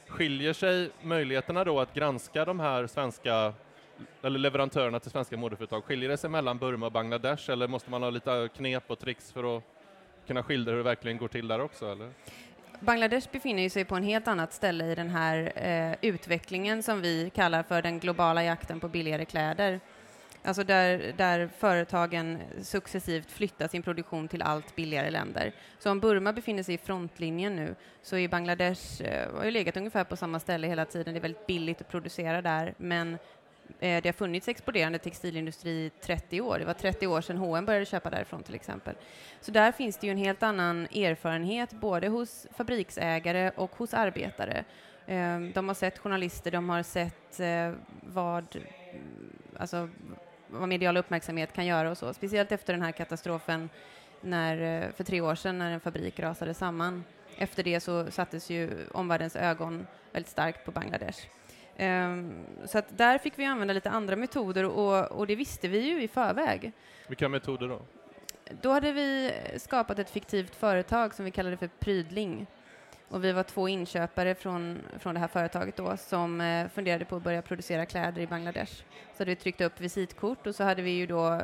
Skiljer 0.07 0.53
sig 0.53 0.91
möjligheterna 1.03 1.65
då 1.65 1.81
att 1.81 1.95
granska 1.95 2.45
de 2.45 2.61
här 2.61 2.87
svenska 2.87 3.53
eller 4.23 4.39
leverantörerna 4.39 5.01
till 5.01 5.11
svenska 5.11 5.37
modeföretag, 5.37 5.85
skiljer 5.85 6.09
det 6.09 6.17
sig 6.17 6.31
mellan 6.31 6.59
Burma 6.59 6.87
och 6.87 6.93
Bangladesh 6.93 7.51
eller 7.51 7.69
måste 7.69 7.91
man 7.91 8.03
ha 8.03 8.11
lite 8.11 8.49
knep 8.57 8.85
och 8.87 8.99
tricks 8.99 9.33
för 9.33 9.57
att 9.57 9.63
kunna 10.27 10.43
skildra 10.43 10.71
hur 10.71 10.79
det 10.79 10.85
verkligen 10.85 11.19
går 11.19 11.29
till 11.29 11.49
där 11.49 11.61
också? 11.61 11.93
Eller? 11.93 12.11
Bangladesh 12.81 13.29
befinner 13.33 13.69
sig 13.69 13.85
på 13.85 13.95
en 13.97 14.03
helt 14.03 14.29
annat 14.29 14.53
ställe 14.53 14.87
i 14.87 14.95
den 14.95 15.11
här 15.11 15.53
eh, 15.55 15.97
utvecklingen 16.11 16.83
som 16.83 17.01
vi 17.01 17.31
kallar 17.35 17.63
för 17.63 17.83
den 17.83 17.99
globala 17.99 18.45
jakten 18.45 18.81
på 18.81 18.89
billigare 18.89 19.25
kläder. 19.25 19.81
Alltså 20.43 20.65
där, 20.65 21.13
där 21.17 21.49
företagen 21.59 22.39
successivt 22.63 23.31
flyttar 23.31 23.69
sin 23.69 23.83
produktion 23.83 24.29
till 24.29 24.43
allt 24.43 24.77
billigare 24.77 25.11
länder. 25.11 25.53
Så 25.79 25.91
om 25.91 26.01
Burma 26.01 26.33
befinner 26.33 26.63
sig 26.63 26.75
i 26.75 26.79
frontlinjen 26.79 27.57
nu 27.57 27.75
så 28.03 28.17
är 28.17 28.29
Bangladesh, 28.29 29.03
eh, 29.03 29.35
har 29.35 29.45
ju 29.45 29.51
legat 29.51 29.77
ungefär 29.77 30.05
på 30.05 30.17
samma 30.17 30.41
ställe 30.41 30.67
hela 30.67 30.85
tiden. 30.85 31.15
Det 31.15 31.19
är 31.19 31.23
väldigt 31.23 31.47
billigt 31.47 31.81
att 31.81 31.89
producera 31.89 32.43
där, 32.43 32.75
men 32.77 33.19
Eh, 33.81 34.03
det 34.03 34.09
har 34.09 34.13
funnits 34.13 34.49
exporterande 34.49 34.99
textilindustri 34.99 35.71
i 35.71 35.91
30 36.01 36.41
år. 36.41 36.59
Det 36.59 36.65
var 36.65 36.75
30 36.75 37.07
år 37.07 37.21
sedan 37.21 37.37
H&M 37.37 37.67
började 37.67 37.87
köpa 37.87 38.11
därifrån 38.11 38.43
till 38.43 38.55
exempel. 38.55 38.95
Så 39.41 39.51
där 39.51 39.73
finns 39.73 39.97
det 39.97 40.07
ju 40.07 40.11
en 40.11 40.19
helt 40.19 40.43
annan 40.43 40.85
erfarenhet 40.87 41.73
både 41.73 42.09
hos 42.09 42.47
fabriksägare 42.57 43.51
och 43.57 43.71
hos 43.77 43.95
arbetare. 43.95 44.65
Eh, 45.07 45.41
De 45.41 45.69
har 45.69 45.75
sett 45.75 45.99
journalister, 45.99 46.51
de 46.51 46.69
har 46.69 46.83
sett 46.83 47.41
eh, 47.41 47.73
vad, 48.01 48.57
alltså, 49.59 49.89
vad 50.49 50.69
medial 50.69 50.97
uppmärksamhet 50.97 51.53
kan 51.53 51.67
göra 51.67 51.91
och 51.91 51.99
så. 51.99 52.15
Speciellt 52.15 52.53
efter 52.53 52.73
den 52.73 52.83
här 52.83 52.93
katastrofen 52.93 53.69
när, 54.21 54.83
eh, 54.85 54.93
för 54.93 55.05
tre 55.05 55.21
år 55.21 55.35
sedan 55.35 55.59
när 55.59 55.71
en 55.71 55.81
fabrik 55.81 56.21
rasade 56.21 56.55
samman. 56.55 57.05
Efter 57.39 57.63
det 57.63 57.81
så 57.81 58.11
sattes 58.11 58.51
ju 58.51 58.71
omvärldens 58.93 59.37
ögon 59.37 59.87
väldigt 60.13 60.31
starkt 60.31 60.65
på 60.65 60.71
Bangladesh. 60.71 61.27
Ehm, 61.77 62.45
Så 62.65 62.79
att 62.79 62.99
där 62.99 63.19
fick 63.19 63.39
vi 63.39 63.45
använda 63.45 63.75
lite 63.75 63.91
andra 63.91 64.17
metoder 64.17 64.65
och, 64.65 65.13
och 65.13 65.27
det 65.27 65.37
visste 65.37 65.69
vi 65.69 65.79
ju 65.79 66.03
i 66.03 66.09
förväg. 66.09 66.73
Vilka 67.09 67.29
metoder 67.29 67.69
då? 67.69 67.81
Då 68.61 68.71
hade 68.71 68.93
vi 68.93 69.33
skapat 69.57 69.99
ett 69.99 70.11
fiktivt 70.11 70.55
företag 70.55 71.15
som 71.15 71.25
vi 71.25 71.31
kallade 71.31 71.57
för 71.57 71.69
Prydling. 71.79 72.47
Och 73.09 73.25
vi 73.25 73.33
var 73.33 73.43
två 73.43 73.69
inköpare 73.69 74.35
från, 74.35 74.79
från 74.99 75.15
det 75.15 75.21
här 75.21 75.29
företaget 75.29 75.77
då 75.77 75.97
som 75.97 76.41
eh, 76.41 76.69
funderade 76.69 77.05
på 77.05 77.17
att 77.17 77.23
börja 77.23 77.43
producera 77.43 77.87
kläder 77.87 78.23
i 78.23 78.27
Bangladesh. 78.27 78.73
Så 79.13 79.19
hade 79.19 79.31
vi 79.31 79.37
tryckt 79.37 79.61
upp 79.61 79.81
visitkort 79.81 80.47
och 80.47 80.55
så 80.55 80.65
hade 80.65 80.83
vi 80.83 80.91
ju 80.91 81.07
då, 81.07 81.33
eh, 81.33 81.41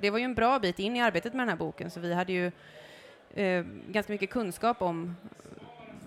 det 0.00 0.10
var 0.10 0.18
ju 0.18 0.24
en 0.24 0.34
bra 0.34 0.58
bit 0.58 0.78
in 0.78 0.96
i 0.96 1.00
arbetet 1.00 1.32
med 1.34 1.40
den 1.40 1.48
här 1.48 1.56
boken 1.56 1.90
så 1.90 2.00
vi 2.00 2.14
hade 2.14 2.32
ju 2.32 2.52
eh, 3.34 3.64
ganska 3.88 4.12
mycket 4.12 4.30
kunskap 4.30 4.82
om 4.82 5.16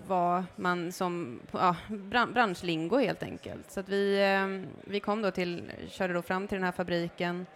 vad 0.06 0.44
man 0.56 0.92
som, 0.92 1.40
ja, 1.52 1.76
branschlingo 2.34 2.98
helt 2.98 3.22
enkelt. 3.22 3.70
Så 3.70 3.80
att 3.80 3.88
vi, 3.88 4.22
ehm, 4.22 4.66
vi 4.84 5.00
kom 5.00 5.22
då 5.22 5.30
till, 5.30 5.72
körde 5.88 6.14
då 6.14 6.22
fram 6.22 6.48
till 6.48 6.56
den 6.56 6.64
här 6.64 6.72
fabriken 6.72 7.46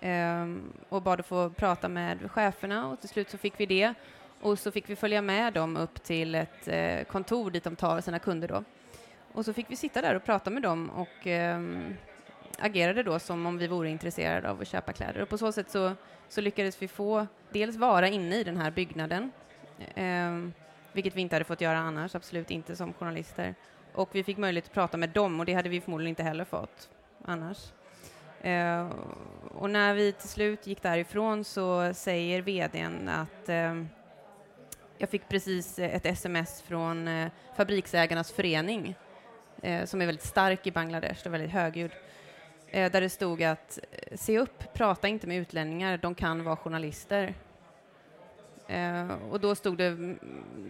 ehm, 0.00 0.72
och 0.88 1.02
bad 1.02 1.20
att 1.20 1.26
få 1.26 1.50
prata 1.50 1.88
med 1.88 2.30
cheferna 2.30 2.88
och 2.88 3.00
till 3.00 3.08
slut 3.08 3.30
så 3.30 3.38
fick 3.38 3.60
vi 3.60 3.66
det. 3.66 3.94
Och 4.40 4.58
så 4.58 4.70
fick 4.70 4.90
vi 4.90 4.96
följa 4.96 5.22
med 5.22 5.52
dem 5.52 5.76
upp 5.76 6.02
till 6.02 6.34
ett 6.34 6.68
eh, 6.68 7.04
kontor 7.04 7.50
dit 7.50 7.64
de 7.64 7.76
tar 7.76 8.00
sina 8.00 8.18
kunder 8.18 8.48
då. 8.48 8.64
Och 9.32 9.44
så 9.44 9.52
fick 9.52 9.70
vi 9.70 9.76
sitta 9.76 10.02
där 10.02 10.14
och 10.14 10.24
prata 10.24 10.50
med 10.50 10.62
dem 10.62 10.90
och 10.90 11.26
ehm, 11.26 11.94
agerade 12.58 13.02
då 13.02 13.18
som 13.18 13.46
om 13.46 13.58
vi 13.58 13.66
vore 13.66 13.90
intresserade 13.90 14.50
av 14.50 14.60
att 14.60 14.68
köpa 14.68 14.92
kläder. 14.92 15.22
Och 15.22 15.28
på 15.28 15.38
så 15.38 15.52
sätt 15.52 15.70
så, 15.70 15.92
så 16.28 16.40
lyckades 16.40 16.82
vi 16.82 16.88
få 16.88 17.26
dels 17.52 17.76
vara 17.76 18.08
inne 18.08 18.36
i 18.36 18.44
den 18.44 18.56
här 18.56 18.70
byggnaden, 18.70 19.32
eh, 19.94 20.38
vilket 20.92 21.16
vi 21.16 21.20
inte 21.20 21.34
hade 21.34 21.44
fått 21.44 21.60
göra 21.60 21.78
annars, 21.78 22.14
absolut 22.14 22.50
inte 22.50 22.76
som 22.76 22.92
journalister. 22.92 23.54
Och 23.92 24.08
vi 24.12 24.24
fick 24.24 24.38
möjlighet 24.38 24.64
att 24.64 24.74
prata 24.74 24.96
med 24.96 25.10
dem 25.10 25.40
och 25.40 25.46
det 25.46 25.54
hade 25.54 25.68
vi 25.68 25.80
förmodligen 25.80 26.08
inte 26.08 26.22
heller 26.22 26.44
fått 26.44 26.90
annars. 27.24 27.72
Eh, 28.40 28.88
och 29.54 29.70
när 29.70 29.94
vi 29.94 30.12
till 30.12 30.28
slut 30.28 30.66
gick 30.66 30.82
därifrån 30.82 31.44
så 31.44 31.94
säger 31.94 32.42
vdn 32.42 33.08
att 33.08 33.48
eh, 33.48 33.74
jag 35.00 35.08
fick 35.08 35.28
precis 35.28 35.78
ett 35.78 36.06
sms 36.06 36.62
från 36.62 37.08
eh, 37.08 37.30
Fabriksägarnas 37.56 38.32
förening 38.32 38.94
eh, 39.62 39.84
som 39.84 40.02
är 40.02 40.06
väldigt 40.06 40.26
stark 40.26 40.66
i 40.66 40.70
Bangladesh 40.70 41.26
och 41.26 41.34
väldigt 41.34 41.50
högljudd 41.50 41.90
eh, 42.66 42.92
där 42.92 43.00
det 43.00 43.08
stod 43.08 43.42
att 43.42 43.78
se 44.14 44.38
upp, 44.38 44.72
prata 44.72 45.08
inte 45.08 45.26
med 45.26 45.38
utlänningar, 45.38 45.98
de 45.98 46.14
kan 46.14 46.44
vara 46.44 46.56
journalister. 46.56 47.34
Eh, 48.70 49.12
och 49.30 49.40
då 49.40 49.54
stod 49.54 49.78
det 49.78 49.86
mm, 49.86 50.18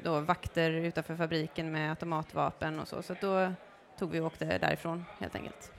då 0.05 0.21
vakter 0.21 0.71
utanför 0.71 1.17
fabriken 1.17 1.73
med 1.73 1.91
automatvapen 1.91 2.81
och 2.81 2.89
så, 2.89 3.03
så 3.03 3.15
då 3.21 3.53
tog 3.99 4.11
vi 4.11 4.21
och 4.21 4.27
åkte 4.27 4.59
därifrån 4.59 5.05
helt 5.19 5.35
enkelt. 5.35 5.73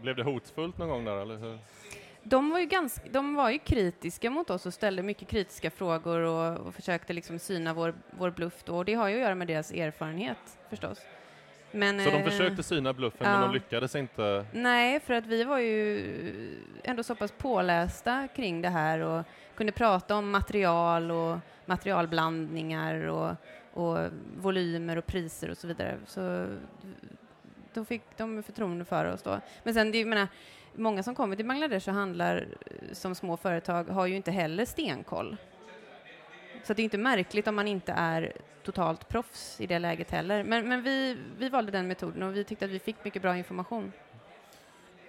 Blev 0.00 0.16
det 0.16 0.22
hotfullt 0.22 0.78
någon 0.78 0.88
gång 0.88 1.04
där, 1.04 1.16
eller 1.16 1.36
hur? 1.36 1.58
De 2.22 2.50
var, 2.50 2.58
ju 2.58 2.66
ganska, 2.66 3.08
de 3.10 3.34
var 3.34 3.50
ju 3.50 3.58
kritiska 3.58 4.30
mot 4.30 4.50
oss 4.50 4.66
och 4.66 4.74
ställde 4.74 5.02
mycket 5.02 5.28
kritiska 5.28 5.70
frågor 5.70 6.20
och, 6.20 6.66
och 6.66 6.74
försökte 6.74 7.12
liksom 7.12 7.38
syna 7.38 7.74
vår, 7.74 7.94
vår 8.10 8.30
bluff 8.30 8.64
då, 8.64 8.76
och 8.76 8.84
det 8.84 8.94
har 8.94 9.08
ju 9.08 9.14
att 9.14 9.20
göra 9.20 9.34
med 9.34 9.46
deras 9.46 9.72
erfarenhet 9.72 10.58
förstås. 10.70 10.98
Men, 11.70 12.04
så 12.04 12.10
de 12.10 12.16
eh, 12.16 12.24
försökte 12.24 12.62
syna 12.62 12.92
bluffen 12.92 13.26
ja. 13.30 13.38
men 13.38 13.40
de 13.40 13.54
lyckades 13.54 13.96
inte? 13.96 14.46
Nej, 14.52 15.00
för 15.00 15.14
att 15.14 15.26
vi 15.26 15.44
var 15.44 15.58
ju 15.58 16.62
ändå 16.84 17.02
så 17.02 17.14
pass 17.14 17.32
pålästa 17.32 18.28
kring 18.36 18.62
det 18.62 18.68
här 18.68 18.98
och 18.98 19.26
kunde 19.62 19.72
prata 19.72 20.16
om 20.16 20.30
material 20.30 21.10
och 21.10 21.38
materialblandningar 21.66 22.94
och, 22.94 23.36
och 23.72 24.10
volymer 24.36 24.98
och 24.98 25.06
priser 25.06 25.50
och 25.50 25.58
så 25.58 25.66
vidare. 25.66 25.98
Så 26.06 26.46
då 27.72 27.84
fick 27.84 28.02
de 28.16 28.42
förtroende 28.42 28.84
för 28.84 29.04
oss 29.04 29.22
då. 29.22 29.40
Men 29.62 29.74
sen, 29.74 29.92
det, 29.92 30.04
menar, 30.04 30.28
många 30.74 31.02
som 31.02 31.14
kommer 31.14 31.36
till 31.36 31.46
Bangladesh 31.46 31.88
och 31.88 31.94
handlar 31.94 32.36
eh, 32.36 32.92
som 32.92 33.14
små 33.14 33.36
företag 33.36 33.84
har 33.84 34.06
ju 34.06 34.16
inte 34.16 34.30
heller 34.30 34.64
stenkoll. 34.64 35.36
Så 36.64 36.74
det 36.74 36.82
är 36.82 36.84
inte 36.84 36.98
märkligt 36.98 37.48
om 37.48 37.54
man 37.54 37.68
inte 37.68 37.92
är 37.92 38.32
totalt 38.62 39.08
proffs 39.08 39.60
i 39.60 39.66
det 39.66 39.78
läget 39.78 40.10
heller. 40.10 40.44
Men, 40.44 40.68
men 40.68 40.82
vi, 40.82 41.18
vi 41.38 41.48
valde 41.48 41.72
den 41.72 41.88
metoden 41.88 42.22
och 42.22 42.36
vi 42.36 42.44
tyckte 42.44 42.64
att 42.64 42.70
vi 42.70 42.78
fick 42.78 43.04
mycket 43.04 43.22
bra 43.22 43.36
information. 43.36 43.92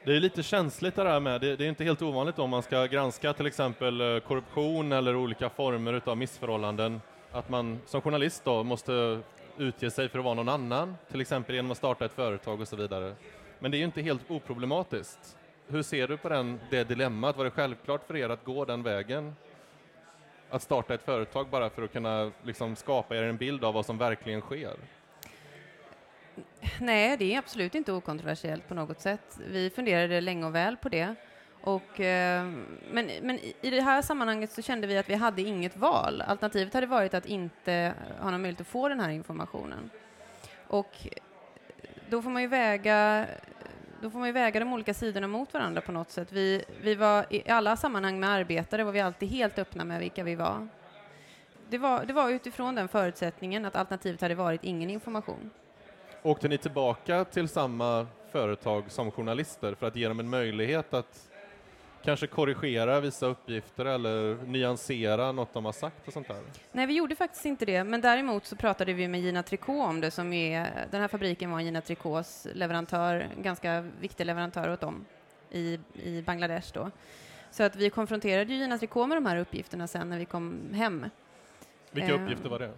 Det 0.05 0.15
är 0.15 0.19
lite 0.19 0.43
känsligt 0.43 0.95
det 0.95 1.03
där 1.03 1.19
med, 1.19 1.41
det, 1.41 1.55
det 1.55 1.65
är 1.65 1.69
inte 1.69 1.83
helt 1.83 2.01
ovanligt 2.01 2.39
om 2.39 2.49
man 2.49 2.63
ska 2.63 2.85
granska 2.85 3.33
till 3.33 3.45
exempel 3.45 4.01
eh, 4.01 4.19
korruption 4.19 4.91
eller 4.91 5.15
olika 5.15 5.49
former 5.49 6.01
av 6.05 6.17
missförhållanden, 6.17 7.01
att 7.31 7.49
man 7.49 7.79
som 7.85 8.01
journalist 8.01 8.45
då 8.45 8.63
måste 8.63 9.19
utge 9.57 9.91
sig 9.91 10.09
för 10.09 10.19
att 10.19 10.25
vara 10.25 10.33
någon 10.33 10.49
annan, 10.49 10.95
till 11.11 11.21
exempel 11.21 11.55
genom 11.55 11.71
att 11.71 11.77
starta 11.77 12.05
ett 12.05 12.13
företag 12.13 12.61
och 12.61 12.67
så 12.67 12.75
vidare. 12.75 13.15
Men 13.59 13.71
det 13.71 13.77
är 13.77 13.79
ju 13.79 13.85
inte 13.85 14.01
helt 14.01 14.31
oproblematiskt. 14.31 15.37
Hur 15.67 15.83
ser 15.83 16.07
du 16.07 16.17
på 16.17 16.29
den, 16.29 16.59
det 16.69 16.83
dilemmat? 16.83 17.37
Var 17.37 17.45
det 17.45 17.51
självklart 17.51 18.07
för 18.07 18.15
er 18.15 18.29
att 18.29 18.43
gå 18.43 18.65
den 18.65 18.83
vägen? 18.83 19.35
att 20.53 20.61
starta 20.61 20.93
ett 20.93 21.03
företag 21.03 21.47
bara 21.49 21.69
för 21.69 21.81
att 21.81 21.93
kunna 21.93 22.31
liksom, 22.43 22.75
skapa 22.75 23.15
er 23.15 23.23
en 23.23 23.37
bild 23.37 23.63
av 23.63 23.73
vad 23.73 23.85
som 23.85 23.97
verkligen 23.97 24.41
sker? 24.41 24.75
Nej, 26.79 27.17
det 27.17 27.33
är 27.33 27.39
absolut 27.39 27.75
inte 27.75 27.91
okontroversiellt 27.91 28.67
på 28.67 28.73
något 28.73 29.01
sätt. 29.01 29.39
Vi 29.47 29.69
funderade 29.69 30.21
länge 30.21 30.45
och 30.45 30.55
väl 30.55 30.77
på 30.77 30.89
det. 30.89 31.15
Och, 31.61 31.99
eh, 31.99 32.45
men, 32.91 33.09
men 33.21 33.39
i 33.61 33.69
det 33.69 33.81
här 33.81 34.01
sammanhanget 34.01 34.51
så 34.51 34.61
kände 34.61 34.87
vi 34.87 34.97
att 34.97 35.09
vi 35.09 35.15
hade 35.15 35.41
inget 35.41 35.77
val. 35.77 36.21
Alternativet 36.21 36.73
hade 36.73 36.87
varit 36.87 37.13
att 37.13 37.25
inte 37.25 37.93
ha 38.19 38.31
någon 38.31 38.41
möjlighet 38.41 38.61
att 38.61 38.67
få 38.67 38.89
den 38.89 38.99
här 38.99 39.09
informationen. 39.09 39.89
Och 40.67 41.07
då 42.09 42.21
får 42.21 42.29
man 42.29 42.41
ju 42.41 42.47
väga 42.47 43.27
då 44.03 44.09
får 44.09 44.19
man 44.19 44.27
ju 44.27 44.33
väga 44.33 44.59
de 44.59 44.73
olika 44.73 44.93
sidorna 44.93 45.27
mot 45.27 45.53
varandra 45.53 45.81
på 45.81 45.91
något 45.91 46.11
sätt. 46.11 46.31
Vi, 46.31 46.63
vi 46.81 46.95
var 46.95 47.25
i 47.29 47.49
alla 47.49 47.77
sammanhang 47.77 48.19
med 48.19 48.29
arbetare 48.29 48.83
var 48.83 48.91
vi 48.91 48.99
alltid 48.99 49.29
helt 49.29 49.59
öppna 49.59 49.83
med 49.85 49.99
vilka 49.99 50.23
vi 50.23 50.35
var. 50.35 50.67
Det 51.69 51.77
var, 51.77 52.05
det 52.05 52.13
var 52.13 52.29
utifrån 52.29 52.75
den 52.75 52.87
förutsättningen 52.87 53.65
att 53.65 53.75
alternativet 53.75 54.21
hade 54.21 54.35
varit 54.35 54.63
ingen 54.63 54.89
information. 54.89 55.49
Åkte 56.25 56.47
ni 56.47 56.57
tillbaka 56.57 57.25
till 57.25 57.47
samma 57.47 58.07
företag 58.31 58.91
som 58.91 59.11
journalister 59.11 59.75
för 59.75 59.87
att 59.87 59.95
ge 59.95 60.07
dem 60.07 60.19
en 60.19 60.29
möjlighet 60.29 60.93
att 60.93 61.29
kanske 62.03 62.27
korrigera 62.27 62.99
vissa 62.99 63.25
uppgifter 63.25 63.85
eller 63.85 64.35
nyansera 64.45 65.31
något 65.31 65.53
de 65.53 65.65
har 65.65 65.71
sagt 65.71 66.07
och 66.07 66.13
sånt 66.13 66.27
där? 66.27 66.41
Nej, 66.71 66.85
vi 66.85 66.93
gjorde 66.93 67.15
faktiskt 67.15 67.45
inte 67.45 67.65
det, 67.65 67.83
men 67.83 68.01
däremot 68.01 68.45
så 68.45 68.55
pratade 68.55 68.93
vi 68.93 69.07
med 69.07 69.21
Gina 69.21 69.43
Tricot 69.43 69.89
om 69.89 70.01
det 70.01 70.11
som 70.11 70.33
är, 70.33 70.87
den 70.91 71.01
här 71.01 71.07
fabriken 71.07 71.51
var 71.51 71.59
Gina 71.59 71.81
Tricots 71.81 72.47
leverantör, 72.53 73.27
ganska 73.41 73.81
viktig 73.99 74.25
leverantör 74.25 74.69
åt 74.69 74.79
dem 74.79 75.05
i, 75.51 75.79
i 75.93 76.21
Bangladesh 76.21 76.73
då. 76.73 76.91
Så 77.51 77.63
att 77.63 77.75
vi 77.75 77.89
konfronterade 77.89 78.53
Gina 78.53 78.77
Tricot 78.77 79.07
med 79.07 79.17
de 79.17 79.25
här 79.25 79.37
uppgifterna 79.37 79.87
sen 79.87 80.09
när 80.09 80.19
vi 80.19 80.25
kom 80.25 80.73
hem. 80.73 81.05
Vilka 81.91 82.13
eh, 82.13 82.23
uppgifter 82.23 82.49
var 82.49 82.59
det? 82.59 82.71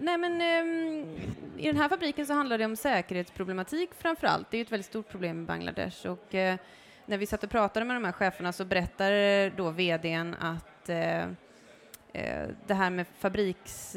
Nej, 0.00 0.18
men 0.18 0.32
um, 0.32 1.06
i 1.58 1.66
den 1.66 1.76
här 1.76 1.88
fabriken 1.88 2.26
så 2.26 2.32
handlar 2.32 2.58
det 2.58 2.64
om 2.64 2.76
säkerhetsproblematik 2.76 3.90
framför 3.98 4.26
allt. 4.26 4.50
Det 4.50 4.58
är 4.58 4.62
ett 4.62 4.72
väldigt 4.72 4.86
stort 4.86 5.08
problem 5.08 5.42
i 5.42 5.46
Bangladesh 5.46 6.06
och 6.06 6.34
uh, 6.34 6.54
när 7.06 7.18
vi 7.18 7.26
satt 7.26 7.44
och 7.44 7.50
pratade 7.50 7.86
med 7.86 7.96
de 7.96 8.04
här 8.04 8.12
cheferna 8.12 8.52
så 8.52 8.64
berättade 8.64 9.50
då 9.56 9.70
vdn 9.70 10.34
att 10.40 10.88
eh, 10.88 11.24
det 12.66 12.74
här 12.74 12.90
med 12.90 13.06
fabriks, 13.18 13.96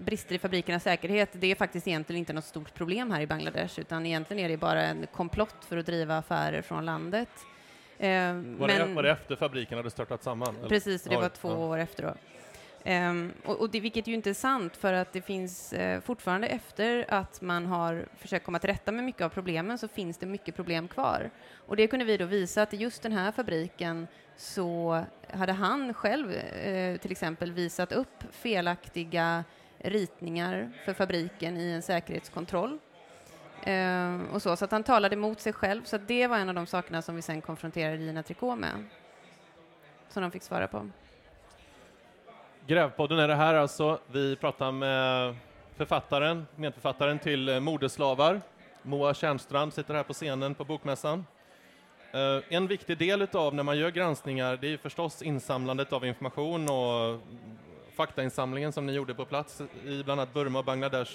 brister 0.00 0.34
i 0.34 0.38
fabrikernas 0.38 0.82
säkerhet, 0.82 1.28
det 1.32 1.46
är 1.46 1.54
faktiskt 1.54 1.88
egentligen 1.88 2.18
inte 2.18 2.32
något 2.32 2.44
stort 2.44 2.74
problem 2.74 3.10
här 3.10 3.20
i 3.20 3.26
Bangladesh, 3.26 3.80
utan 3.80 4.06
egentligen 4.06 4.44
är 4.44 4.48
det 4.48 4.56
bara 4.56 4.82
en 4.82 5.06
komplott 5.12 5.64
för 5.68 5.76
att 5.76 5.86
driva 5.86 6.18
affärer 6.18 6.62
från 6.62 6.84
landet. 6.84 7.28
Var, 7.98 8.06
men, 8.06 8.68
det, 8.68 8.94
var 8.94 9.02
det 9.02 9.10
efter 9.10 9.36
fabriken 9.36 9.78
hade 9.78 9.90
startat 9.90 10.22
samman? 10.22 10.56
Eller? 10.56 10.68
Precis, 10.68 11.02
det 11.02 11.16
var 11.16 11.28
två 11.28 11.48
ja. 11.48 11.56
år 11.56 11.78
efter. 11.78 12.02
Då. 12.02 12.14
Um, 12.84 13.32
och, 13.44 13.60
och 13.60 13.70
det, 13.70 13.80
vilket 13.80 14.06
ju 14.06 14.14
inte 14.14 14.30
är 14.30 14.34
sant, 14.34 14.76
för 14.76 14.92
att 14.92 15.12
det 15.12 15.22
finns 15.22 15.72
uh, 15.72 16.00
fortfarande 16.00 16.46
efter 16.46 17.06
att 17.08 17.40
man 17.40 17.66
har 17.66 18.06
försökt 18.18 18.46
komma 18.46 18.58
till 18.58 18.70
rätta 18.70 18.92
med 18.92 19.04
mycket 19.04 19.22
av 19.22 19.28
problemen 19.28 19.78
så 19.78 19.88
finns 19.88 20.18
det 20.18 20.26
mycket 20.26 20.56
problem 20.56 20.88
kvar. 20.88 21.30
Och 21.66 21.76
det 21.76 21.86
kunde 21.86 22.04
vi 22.04 22.16
då 22.16 22.24
visa 22.24 22.62
att 22.62 22.74
i 22.74 22.76
just 22.76 23.02
den 23.02 23.12
här 23.12 23.32
fabriken 23.32 24.06
så 24.36 25.04
hade 25.30 25.52
han 25.52 25.94
själv 25.94 26.30
uh, 26.30 26.96
till 26.96 27.10
exempel 27.10 27.52
visat 27.52 27.92
upp 27.92 28.24
felaktiga 28.30 29.44
ritningar 29.78 30.72
för 30.84 30.92
fabriken 30.92 31.56
i 31.56 31.70
en 31.70 31.82
säkerhetskontroll. 31.82 32.78
Uh, 33.66 34.22
och 34.32 34.42
så, 34.42 34.56
så 34.56 34.64
att 34.64 34.72
han 34.72 34.82
talade 34.82 35.16
mot 35.16 35.40
sig 35.40 35.52
själv, 35.52 35.84
så 35.84 35.98
det 35.98 36.26
var 36.26 36.38
en 36.38 36.48
av 36.48 36.54
de 36.54 36.66
sakerna 36.66 37.02
som 37.02 37.16
vi 37.16 37.22
sen 37.22 37.40
konfronterade 37.40 37.96
Gina 37.96 38.22
Tricot 38.22 38.58
med, 38.58 38.84
som 40.08 40.22
de 40.22 40.30
fick 40.30 40.42
svara 40.42 40.68
på. 40.68 40.90
Grävpodden 42.66 43.18
är 43.18 43.28
det 43.28 43.34
här 43.34 43.54
alltså. 43.54 43.98
Vi 44.12 44.36
pratar 44.36 44.72
med 44.72 45.36
författaren, 45.76 46.46
medförfattaren 46.56 47.18
till 47.18 47.48
eh, 47.48 47.60
Moderslavar. 47.60 48.32
Modeslavar. 48.32 48.40
Moa 48.82 49.14
Tjärnstrand 49.14 49.74
sitter 49.74 49.94
här 49.94 50.02
på 50.02 50.12
scenen 50.12 50.54
på 50.54 50.64
Bokmässan. 50.64 51.26
Eh, 52.12 52.38
en 52.48 52.66
viktig 52.66 52.98
del 52.98 53.26
av 53.32 53.54
när 53.54 53.62
man 53.62 53.78
gör 53.78 53.90
granskningar, 53.90 54.58
det 54.60 54.72
är 54.72 54.76
förstås 54.76 55.22
insamlandet 55.22 55.92
av 55.92 56.06
information 56.06 56.68
och 56.68 57.20
faktainsamlingen 57.96 58.72
som 58.72 58.86
ni 58.86 58.92
gjorde 58.92 59.14
på 59.14 59.24
plats 59.24 59.62
i 59.84 60.02
bland 60.04 60.20
annat 60.20 60.34
Burma 60.34 60.58
och 60.58 60.64
Bangladesh. 60.64 61.12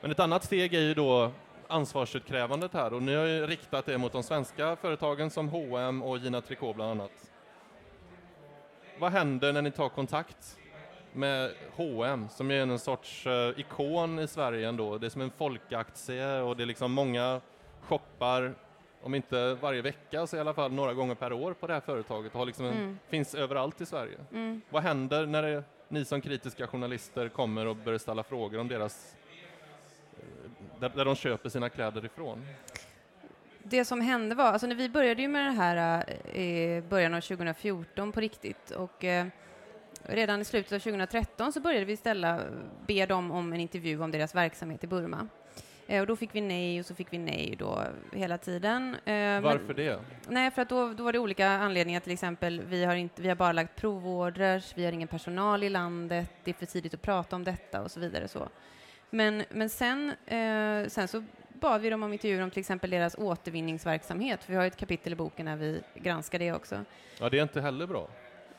Men 0.00 0.10
ett 0.10 0.20
annat 0.20 0.44
steg 0.44 0.74
är 0.74 0.80
ju 0.80 0.94
då 0.94 1.30
ansvarsutkrävandet 1.68 2.72
här 2.72 2.92
och 2.92 3.02
ni 3.02 3.14
har 3.14 3.24
ju 3.24 3.46
riktat 3.46 3.86
det 3.86 3.98
mot 3.98 4.12
de 4.12 4.22
svenska 4.22 4.76
företagen 4.76 5.30
som 5.30 5.48
H&M 5.48 6.02
och 6.02 6.18
Gina 6.18 6.40
Tricot 6.40 6.76
bland 6.76 6.90
annat. 6.90 7.30
Vad 8.98 9.12
händer 9.12 9.52
när 9.52 9.62
ni 9.62 9.70
tar 9.70 9.88
kontakt 9.88 10.56
med 11.14 11.52
H&M 11.76 12.28
som 12.30 12.50
är 12.50 12.54
en 12.54 12.78
sorts 12.78 13.26
uh, 13.26 13.60
ikon 13.60 14.18
i 14.18 14.26
Sverige 14.26 14.68
ändå. 14.68 14.98
Det 14.98 15.06
är 15.06 15.10
som 15.10 15.20
en 15.20 15.30
folkaktie 15.30 16.40
och 16.40 16.56
det 16.56 16.62
är 16.62 16.66
liksom 16.66 16.92
många 16.92 17.40
shoppar, 17.82 18.54
om 19.02 19.14
inte 19.14 19.54
varje 19.54 19.82
vecka 19.82 20.26
så 20.26 20.36
i 20.36 20.40
alla 20.40 20.54
fall 20.54 20.72
några 20.72 20.94
gånger 20.94 21.14
per 21.14 21.32
år 21.32 21.52
på 21.52 21.66
det 21.66 21.72
här 21.72 21.80
företaget 21.80 22.34
och 22.34 22.46
liksom 22.46 22.66
en, 22.66 22.72
mm. 22.72 22.98
finns 23.08 23.34
överallt 23.34 23.80
i 23.80 23.86
Sverige. 23.86 24.18
Mm. 24.32 24.60
Vad 24.70 24.82
händer 24.82 25.26
när 25.26 25.42
det, 25.42 25.64
ni 25.88 26.04
som 26.04 26.20
kritiska 26.20 26.66
journalister 26.66 27.28
kommer 27.28 27.66
och 27.66 27.76
börjar 27.76 27.98
ställa 27.98 28.22
frågor 28.22 28.58
om 28.58 28.68
deras, 28.68 29.16
eh, 30.18 30.50
där, 30.80 30.88
där 30.88 31.04
de 31.04 31.14
köper 31.14 31.48
sina 31.48 31.68
kläder 31.68 32.04
ifrån? 32.04 32.46
det 33.66 33.84
som 33.84 34.00
hände 34.00 34.34
var, 34.34 34.44
alltså 34.44 34.66
när 34.66 34.74
vi 34.74 34.88
började 34.88 35.22
ju 35.22 35.28
med 35.28 35.44
det 35.44 35.50
här 35.50 36.04
eh, 36.32 36.40
i 36.40 36.82
början 36.88 37.14
av 37.14 37.20
2014 37.20 38.12
på 38.12 38.20
riktigt 38.20 38.70
och 38.70 39.04
redan 40.04 40.40
i 40.40 40.44
slutet 40.44 40.72
av 40.72 40.78
2013 40.78 41.52
så 41.52 41.60
började 41.60 41.84
vi 41.84 41.96
ställa, 41.96 42.40
be 42.86 43.06
dem 43.06 43.30
om 43.30 43.52
en 43.52 43.60
intervju 43.60 44.02
om 44.02 44.10
deras 44.10 44.34
verksamhet 44.34 44.84
i 44.84 44.86
Burma. 44.86 45.28
Eh, 45.86 46.00
och 46.00 46.06
då 46.06 46.16
fick 46.16 46.34
vi 46.34 46.40
nej 46.40 46.80
och 46.80 46.86
så 46.86 46.94
fick 46.94 47.12
vi 47.12 47.18
nej 47.18 47.56
då 47.58 47.82
hela 48.12 48.38
tiden. 48.38 48.96
Eh, 49.04 49.40
Varför 49.40 49.64
men, 49.66 49.76
det? 49.76 50.00
Nej, 50.28 50.50
för 50.50 50.62
att 50.62 50.68
då, 50.68 50.92
då 50.92 51.04
var 51.04 51.12
det 51.12 51.18
olika 51.18 51.48
anledningar, 51.48 52.00
till 52.00 52.12
exempel 52.12 52.62
vi 52.68 52.84
har, 52.84 52.94
inte, 52.94 53.22
vi 53.22 53.28
har 53.28 53.36
bara 53.36 53.52
lagt 53.52 53.76
provorders, 53.76 54.72
vi 54.76 54.84
har 54.84 54.92
ingen 54.92 55.08
personal 55.08 55.62
i 55.62 55.68
landet, 55.68 56.30
det 56.44 56.50
är 56.50 56.54
för 56.54 56.66
tidigt 56.66 56.94
att 56.94 57.02
prata 57.02 57.36
om 57.36 57.44
detta 57.44 57.82
och 57.82 57.90
så 57.90 58.00
vidare. 58.00 58.28
Så. 58.28 58.48
Men, 59.10 59.44
men 59.50 59.68
sen, 59.70 60.12
eh, 60.26 60.88
sen 60.88 61.08
så 61.08 61.24
bad 61.48 61.80
vi 61.80 61.90
dem 61.90 62.02
om 62.02 62.12
intervjuer 62.12 62.42
om 62.42 62.50
till 62.50 62.60
exempel 62.60 62.90
deras 62.90 63.14
återvinningsverksamhet, 63.18 64.44
för 64.44 64.52
vi 64.52 64.58
har 64.58 64.66
ett 64.66 64.76
kapitel 64.76 65.12
i 65.12 65.16
boken 65.16 65.46
där 65.46 65.56
vi 65.56 65.80
granskar 65.94 66.38
det 66.38 66.52
också. 66.52 66.84
Ja, 67.20 67.28
det 67.28 67.38
är 67.38 67.42
inte 67.42 67.60
heller 67.60 67.86
bra. 67.86 68.08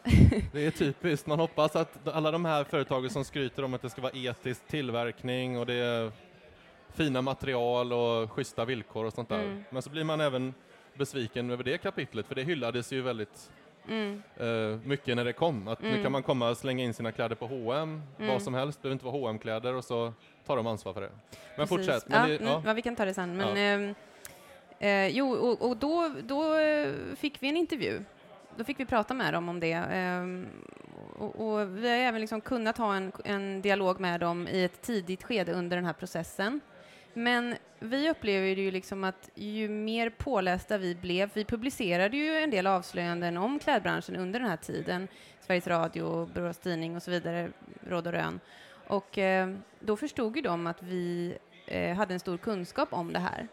det 0.52 0.66
är 0.66 0.72
typiskt. 0.72 1.28
Man 1.28 1.40
hoppas 1.40 1.76
att 1.76 2.08
alla 2.08 2.32
de 2.32 2.46
här 2.46 2.64
företagen 2.64 3.10
som 3.10 3.24
skryter 3.24 3.64
om 3.64 3.74
att 3.74 3.82
det 3.82 3.90
ska 3.90 4.02
vara 4.02 4.14
etisk 4.16 4.68
tillverkning 4.68 5.60
och 5.60 5.66
det 5.66 5.74
är 5.74 6.12
fina 6.94 7.22
material 7.22 7.94
och 7.94 8.32
schyssta 8.32 8.66
villkor 8.66 9.06
och 9.06 9.14
sånt 9.14 9.30
där. 9.30 9.44
Mm. 9.44 9.64
Men 9.70 9.82
så 9.82 9.90
blir 9.90 10.04
man 10.04 10.22
även 10.22 10.54
besviken 10.94 11.50
över 11.50 11.64
det 11.64 11.78
kapitlet, 11.78 12.28
för 12.28 12.36
det 12.36 12.44
hyllades 12.44 12.94
ju 12.94 13.02
väldigt 13.02 13.52
mm. 13.90 14.24
uh, 14.42 14.80
mycket 14.86 15.16
när 15.16 15.26
det 15.26 15.34
kom. 15.34 15.68
Att 15.68 15.82
mm. 15.82 15.96
nu 15.96 16.04
kan 16.04 16.12
man 16.12 16.24
komma 16.24 16.50
och 16.50 16.58
slänga 16.58 16.84
in 16.84 16.94
sina 16.94 17.12
kläder 17.12 17.36
på 17.36 17.48
H&M, 17.48 18.02
vad 18.18 18.28
mm. 18.28 18.40
som 18.40 18.54
helst, 18.54 18.82
behöver 18.82 18.94
inte 18.94 19.06
vara 19.06 19.32
hm 19.32 19.40
kläder 19.40 19.74
och 19.74 19.84
så 19.84 20.14
tar 20.46 20.58
de 20.58 20.68
ansvar 20.68 20.94
för 20.94 21.02
det. 21.02 21.10
Men 21.10 21.68
Precis. 21.68 21.70
fortsätt. 21.70 22.08
Men 22.08 22.22
ja, 22.22 22.28
det, 22.28 22.36
mm, 22.36 22.48
ja. 22.48 22.62
ja, 22.66 22.74
vi 22.74 22.82
kan 22.82 22.96
ta 22.96 23.06
det 23.06 23.14
sen. 23.14 23.38
Men, 23.38 23.58
ja. 23.58 23.96
eh, 24.80 24.90
eh, 24.90 25.08
jo, 25.08 25.34
och, 25.34 25.70
och, 25.70 25.78
då, 25.78 26.12
då 26.24 26.56
eh, 26.56 26.94
fick 27.16 27.44
vi 27.44 27.50
en 27.50 27.58
intervju. 27.58 28.02
Då 28.58 28.64
fick 28.64 28.80
vi 28.80 28.86
prata 28.86 29.14
med 29.14 29.34
dem 29.34 29.50
om 29.50 29.60
det. 29.60 29.72
Eh, 29.72 30.24
och, 31.18 31.48
och, 31.48 31.78
vi 31.78 31.90
har 31.90 31.96
även 31.96 32.22
liksom 32.22 32.42
kunnat 32.42 32.78
ha 32.78 32.96
en, 32.96 33.12
en 33.26 33.62
dialog 33.62 34.00
med 34.00 34.20
dem 34.20 34.48
i 34.48 34.64
ett 34.64 34.82
tidigt 34.82 35.24
skede 35.24 35.52
under 35.52 35.78
den 35.78 35.86
här 35.86 35.94
processen. 35.94 36.62
Men 37.14 37.56
vi 37.80 38.10
upplever 38.10 38.48
ju 38.48 38.72
liksom 38.72 39.04
att 39.04 39.30
ju 39.36 39.70
mer 39.70 40.10
pålästa 40.10 40.78
vi 40.78 40.96
blev, 40.96 41.30
vi 41.34 41.46
publicerade 41.46 42.18
ju 42.18 42.38
en 42.38 42.50
del 42.50 42.68
avslöjanden 42.68 43.38
om 43.38 43.60
klädbranschen 43.60 44.16
under 44.16 44.40
den 44.40 44.50
här 44.50 44.58
tiden, 44.58 45.08
Sveriges 45.42 45.68
Radio, 45.68 46.30
Borås 46.34 46.58
Tidning 46.58 46.96
och 46.96 47.04
så 47.04 47.12
vidare, 47.12 47.50
Råd 47.88 48.08
och 48.08 48.14
Rön. 48.14 48.40
Och 48.88 49.18
eh, 49.18 49.56
då 49.80 49.98
förstod 49.98 50.36
ju 50.36 50.42
de 50.42 50.68
att 50.68 50.84
vi 50.84 51.38
eh, 51.68 51.96
hade 51.96 52.14
en 52.14 52.20
stor 52.20 52.38
kunskap 52.38 52.94
om 52.94 53.14
det 53.14 53.20
här. 53.20 53.48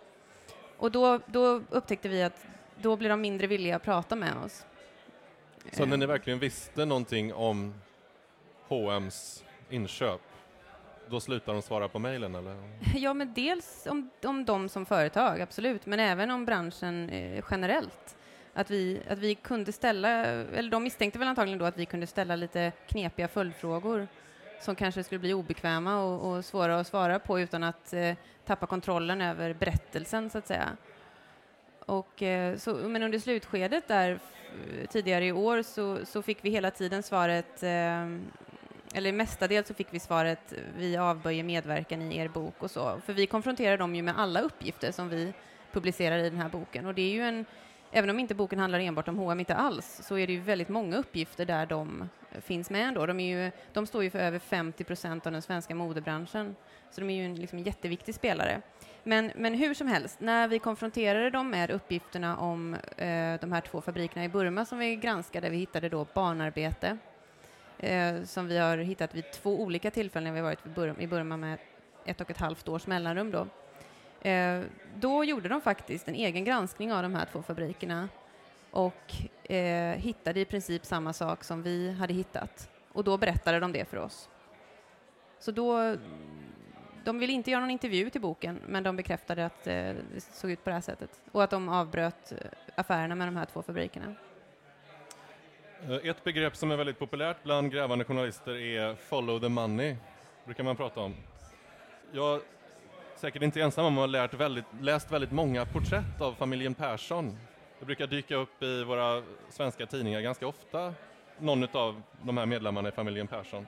Och 0.77 0.91
då, 0.91 1.21
då 1.27 1.63
upptäckte 1.71 2.09
vi 2.09 2.23
att 2.23 2.47
då 2.81 2.97
blev 2.97 3.11
de 3.11 3.21
mindre 3.21 3.47
villiga 3.47 3.77
att 3.77 3.83
prata 3.83 4.17
med 4.17 4.37
oss. 4.45 4.67
Så 5.71 5.87
när 5.87 5.97
ni 5.97 6.07
verkligen 6.07 6.39
visste 6.39 6.85
någonting 6.85 7.35
om 7.35 7.75
H&M's 8.69 9.45
inköp, 9.71 10.21
då 11.09 11.21
slutar 11.21 11.53
de 11.53 11.63
svara 11.63 11.89
på 11.89 11.99
mejlen 11.99 12.35
eller? 12.35 12.57
Ja, 12.95 13.15
men 13.15 13.35
dels 13.35 13.87
om, 13.91 14.11
om 14.25 14.45
dem 14.45 14.69
som 14.69 14.87
företag, 14.87 15.41
absolut, 15.41 15.87
men 15.87 16.01
även 16.01 16.31
om 16.31 16.45
branschen 16.45 17.11
eh, 17.11 17.45
generellt. 17.51 18.17
Att 18.55 18.71
vi, 18.71 19.01
att 19.09 19.19
vi 19.19 19.35
kunde 19.35 19.73
ställa, 19.73 20.09
eller 20.09 20.71
de 20.71 20.83
misstänkte 20.83 21.19
väl 21.19 21.29
antagligen 21.29 21.59
då 21.59 21.65
att 21.65 21.77
vi 21.77 21.87
kunde 21.87 22.07
ställa 22.07 22.37
lite 22.37 22.73
knepiga 22.87 23.29
följdfrågor 23.29 24.09
som 24.61 24.75
kanske 24.75 25.05
skulle 25.05 25.19
bli 25.19 25.35
obekväma 25.35 25.99
och, 26.05 26.37
och 26.37 26.45
svåra 26.45 26.81
att 26.81 26.87
svara 26.87 27.19
på 27.19 27.41
utan 27.41 27.63
att 27.63 27.93
eh, 27.93 28.15
tappa 28.47 28.67
kontrollen 28.67 29.21
över 29.21 29.55
berättelsen, 29.55 30.31
så 30.31 30.39
att 30.39 30.47
säga. 30.47 30.77
Och, 31.87 32.23
eh, 32.23 32.57
så, 32.57 32.75
men 32.75 33.03
under 33.03 33.19
slutskedet 33.19 33.89
där 33.89 34.19
Eh, 34.53 34.87
tidigare 34.87 35.27
i 35.27 35.33
år 35.33 35.63
så, 35.63 36.07
så, 36.07 36.23
fick 36.23 36.39
vi 36.45 36.51
hela 36.51 36.71
tiden 36.71 37.03
svaret, 37.03 37.63
eh, 37.63 38.07
eller 38.95 39.13
mestadels 39.13 39.69
så 39.69 39.75
fick 39.75 39.87
vi 39.91 40.01
svaret 40.01 40.53
vi 40.79 40.97
avböjer 40.97 41.45
medverkan 41.45 42.03
i 42.03 42.19
er 42.19 42.29
bok 42.29 42.55
och 42.59 42.71
så. 42.71 43.01
För 43.07 43.13
vi 43.13 43.27
konfronterar 43.27 43.79
dem 43.79 43.95
ju 43.95 44.03
med 44.03 44.19
alla 44.19 44.41
uppgifter 44.41 44.93
som 44.93 45.09
vi 45.09 45.33
publicerar 45.73 46.19
i 46.19 46.31
den 46.31 46.41
här 46.41 46.49
boken 46.49 46.87
och 46.87 46.95
det 46.95 47.03
är 47.03 47.13
ju 47.13 47.23
en 47.23 47.45
även 47.93 48.11
om 48.11 48.19
inte 48.19 48.35
boken 48.35 48.59
handlar 48.59 48.79
enbart 48.79 49.09
om 49.09 49.19
H&M 49.19 49.41
inte 49.41 49.55
alls, 49.55 50.01
så 50.03 50.19
är 50.19 50.27
det 50.27 50.33
ju 50.33 50.41
väldigt 50.41 50.69
många 50.69 50.97
uppgifter 50.97 51.47
där 51.47 51.67
de 51.67 52.09
finns 52.41 52.71
med 52.71 52.89
ändå. 52.89 53.07
De, 53.07 53.21
är 53.21 53.45
ju, 53.45 53.51
de 53.73 53.87
står 53.87 54.03
ju 54.03 54.11
för 54.11 54.19
över 54.19 54.39
50 54.39 54.85
procent 54.85 55.27
av 55.27 55.33
den 55.33 55.43
svenska 55.43 55.75
modebranschen, 55.75 56.57
så 56.91 57.01
de 57.01 57.11
är 57.11 57.15
ju 57.15 57.25
en 57.25 57.35
liksom, 57.35 57.59
jätteviktig 57.59 58.15
spelare. 58.15 58.63
Men, 59.05 59.33
men 59.37 59.55
hur 59.55 59.75
som 59.75 59.87
helst, 59.87 60.21
när 60.21 60.49
vi 60.49 60.59
konfronterade 60.59 61.31
dem 61.31 61.51
med 61.51 61.71
uppgifterna 61.71 62.37
om 62.37 62.75
eh, 62.75 63.41
de 63.41 63.53
här 63.53 63.61
två 63.61 63.81
fabrikerna 63.81 64.25
i 64.25 64.29
Burma 64.29 64.65
som 64.65 64.79
vi 64.79 64.97
granskade, 64.97 65.51
vi 65.51 65.57
hittade 65.57 65.89
då 65.89 66.07
barnarbete, 66.15 66.99
eh, 67.79 68.23
som 68.23 68.49
vi 68.49 68.59
har 68.59 68.79
hittat 68.79 69.15
vid 69.15 69.33
två 69.33 69.63
olika 69.63 69.91
tillfällen 69.91 70.35
när 70.35 70.41
vi 70.41 70.43
varit 70.43 70.67
i 70.99 71.07
Burma 71.07 71.37
med 71.37 71.59
ett 72.05 72.21
och 72.21 72.31
ett 72.31 72.39
halvt 72.39 72.69
års 72.69 72.87
mellanrum 72.87 73.31
då. 73.31 73.47
Eh, 74.29 74.63
då 74.97 75.25
gjorde 75.25 75.49
de 75.49 75.61
faktiskt 75.61 76.09
en 76.09 76.15
egen 76.15 76.45
granskning 76.45 76.93
av 76.93 77.03
de 77.03 77.15
här 77.15 77.29
två 77.33 77.43
fabrikerna 77.43 78.09
och 78.71 79.15
eh, 79.53 79.97
hittade 79.97 80.41
i 80.41 80.45
princip 80.45 80.85
samma 80.85 81.13
sak 81.13 81.45
som 81.45 81.63
vi 81.63 81.93
hade 81.93 82.15
hittat. 82.15 82.71
Och 82.93 83.05
då 83.05 83.19
berättade 83.19 83.61
de 83.61 83.73
det 83.73 83.85
för 83.85 83.97
oss. 83.97 84.29
Så 85.39 85.51
då, 85.51 85.97
de 87.05 87.19
ville 87.19 87.33
inte 87.33 87.51
göra 87.51 87.61
någon 87.61 87.71
intervju 87.71 88.11
till 88.11 88.21
boken, 88.21 88.61
men 88.67 88.83
de 88.83 88.97
bekräftade 88.97 89.47
att 89.47 89.67
eh, 89.67 89.75
det 89.75 90.21
såg 90.21 90.51
ut 90.51 90.65
på 90.65 90.71
det 90.71 90.75
här 90.75 90.81
sättet 90.81 91.23
och 91.33 91.43
att 91.43 91.51
de 91.51 91.69
avbröt 91.69 92.33
eh, 92.33 92.39
affärerna 92.75 93.15
med 93.15 93.29
de 93.29 93.37
här 93.37 93.45
två 93.45 93.63
fabrikerna. 93.63 94.15
Eh, 95.83 96.11
ett 96.11 96.25
begrepp 96.25 96.57
som 96.57 96.71
är 96.71 96.77
väldigt 96.77 96.99
populärt 96.99 97.43
bland 97.43 97.73
grävande 97.73 98.05
journalister 98.05 98.55
är 98.55 98.95
follow 98.95 99.41
the 99.41 99.49
money, 99.49 99.97
brukar 100.45 100.65
man 100.65 100.77
prata 100.77 101.01
om. 101.01 101.15
Jag 102.13 102.35
är 102.35 102.41
säkert 103.17 103.43
inte 103.43 103.61
ensam 103.61 103.85
om 103.85 103.93
att 103.93 103.99
ha 103.99 104.07
lärt 104.07 104.35
väldigt, 104.35 104.65
läst 104.81 105.13
väldigt 105.13 105.33
många 105.33 105.67
porträtt 105.67 106.21
av 106.21 106.35
familjen 106.35 106.75
Persson. 106.75 107.39
Det 107.79 107.87
brukar 107.87 108.07
dyka 108.07 108.37
upp 108.37 108.63
i 108.63 108.85
våra 108.85 109.23
svenska 109.51 109.87
tidningar 109.87 110.21
ganska 110.21 110.47
ofta, 110.47 110.95
någon 111.39 111.69
av 111.73 112.03
de 112.23 112.39
här 112.39 112.47
medlemmarna 112.47 112.89
i 112.89 112.93
familjen 112.93 113.27
Persson. 113.27 113.67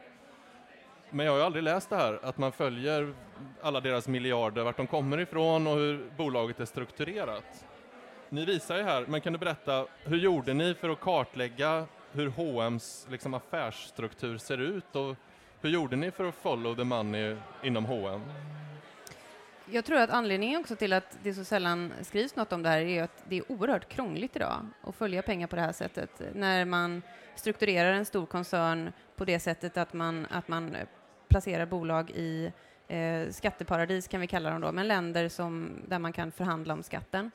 Men 1.15 1.27
jag 1.27 1.33
har 1.33 1.39
ju 1.39 1.45
aldrig 1.45 1.65
läst 1.65 1.91
det 1.91 1.97
här, 1.97 2.19
att 2.23 2.39
man 2.39 2.53
följer 2.53 3.15
alla 3.63 3.81
deras 3.81 4.09
miljarder, 4.09 4.63
vart 4.65 4.77
de 4.77 4.87
kommer 4.87 5.21
ifrån 5.21 5.67
och 5.67 5.77
hur 5.77 6.11
bolaget 6.17 6.61
är 6.61 6.65
strukturerat. 6.65 7.65
Ni 8.29 8.45
visar 8.45 8.77
ju 8.77 8.83
här, 8.83 9.05
men 9.09 9.21
kan 9.21 9.33
du 9.33 9.39
berätta, 9.39 9.87
hur 10.05 10.17
gjorde 10.17 10.55
ni 10.55 10.75
för 10.75 10.89
att 10.89 11.01
kartlägga 11.01 11.87
hur 12.13 12.29
H&M's 12.29 13.11
liksom 13.11 13.35
affärsstruktur 13.35 14.39
ser 14.39 14.59
ut 14.59 14.97
och 14.97 15.17
hur 15.61 15.71
gjorde 15.71 15.97
ni 15.97 16.11
för 16.11 16.25
att 16.25 16.35
follow 16.35 16.77
the 16.77 16.85
money 16.85 17.37
inom 17.63 17.85
H&M? 17.85 18.23
Jag 19.71 19.85
tror 19.85 19.99
att 19.99 20.11
anledningen 20.11 20.61
också 20.61 20.77
till 20.77 20.93
att 20.93 21.19
det 21.23 21.35
så 21.35 21.45
sällan 21.45 21.93
skrivs 22.03 22.37
något 22.37 22.53
om 22.53 22.63
det 22.63 22.69
här 22.69 22.81
är 22.81 23.03
att 23.03 23.25
det 23.29 23.39
är 23.39 23.53
oerhört 23.53 23.89
krångligt 23.89 24.37
idag 24.37 24.67
att 24.83 24.95
följa 24.95 25.23
pengar 25.23 25.47
på 25.47 25.57
det 25.57 25.63
här 25.63 25.73
sättet. 25.73 26.11
När 26.35 26.65
man 26.65 27.03
strukturerar 27.35 27.93
en 27.93 28.05
stor 28.05 28.27
koncern 28.27 28.93
på 29.17 29.25
det 29.25 29.39
sättet 29.39 29.77
att 29.77 29.93
man, 29.93 30.27
att 30.31 30.49
man 30.49 30.77
placerar 31.35 31.67
bolag 31.67 32.11
i 32.11 32.53
eh, 32.89 33.31
skatteparadis, 33.31 34.09
kan 34.09 34.21
vi 34.21 34.27
kalla 34.27 34.51
dem 34.51 34.61
då, 34.61 34.73
men 34.73 34.89
länder 34.89 35.29
som, 35.29 35.71
där 35.89 35.99
man 35.99 36.13
kan 36.13 36.33
förhandla 36.33 36.75
om 36.75 36.83
skatten. 36.83 37.31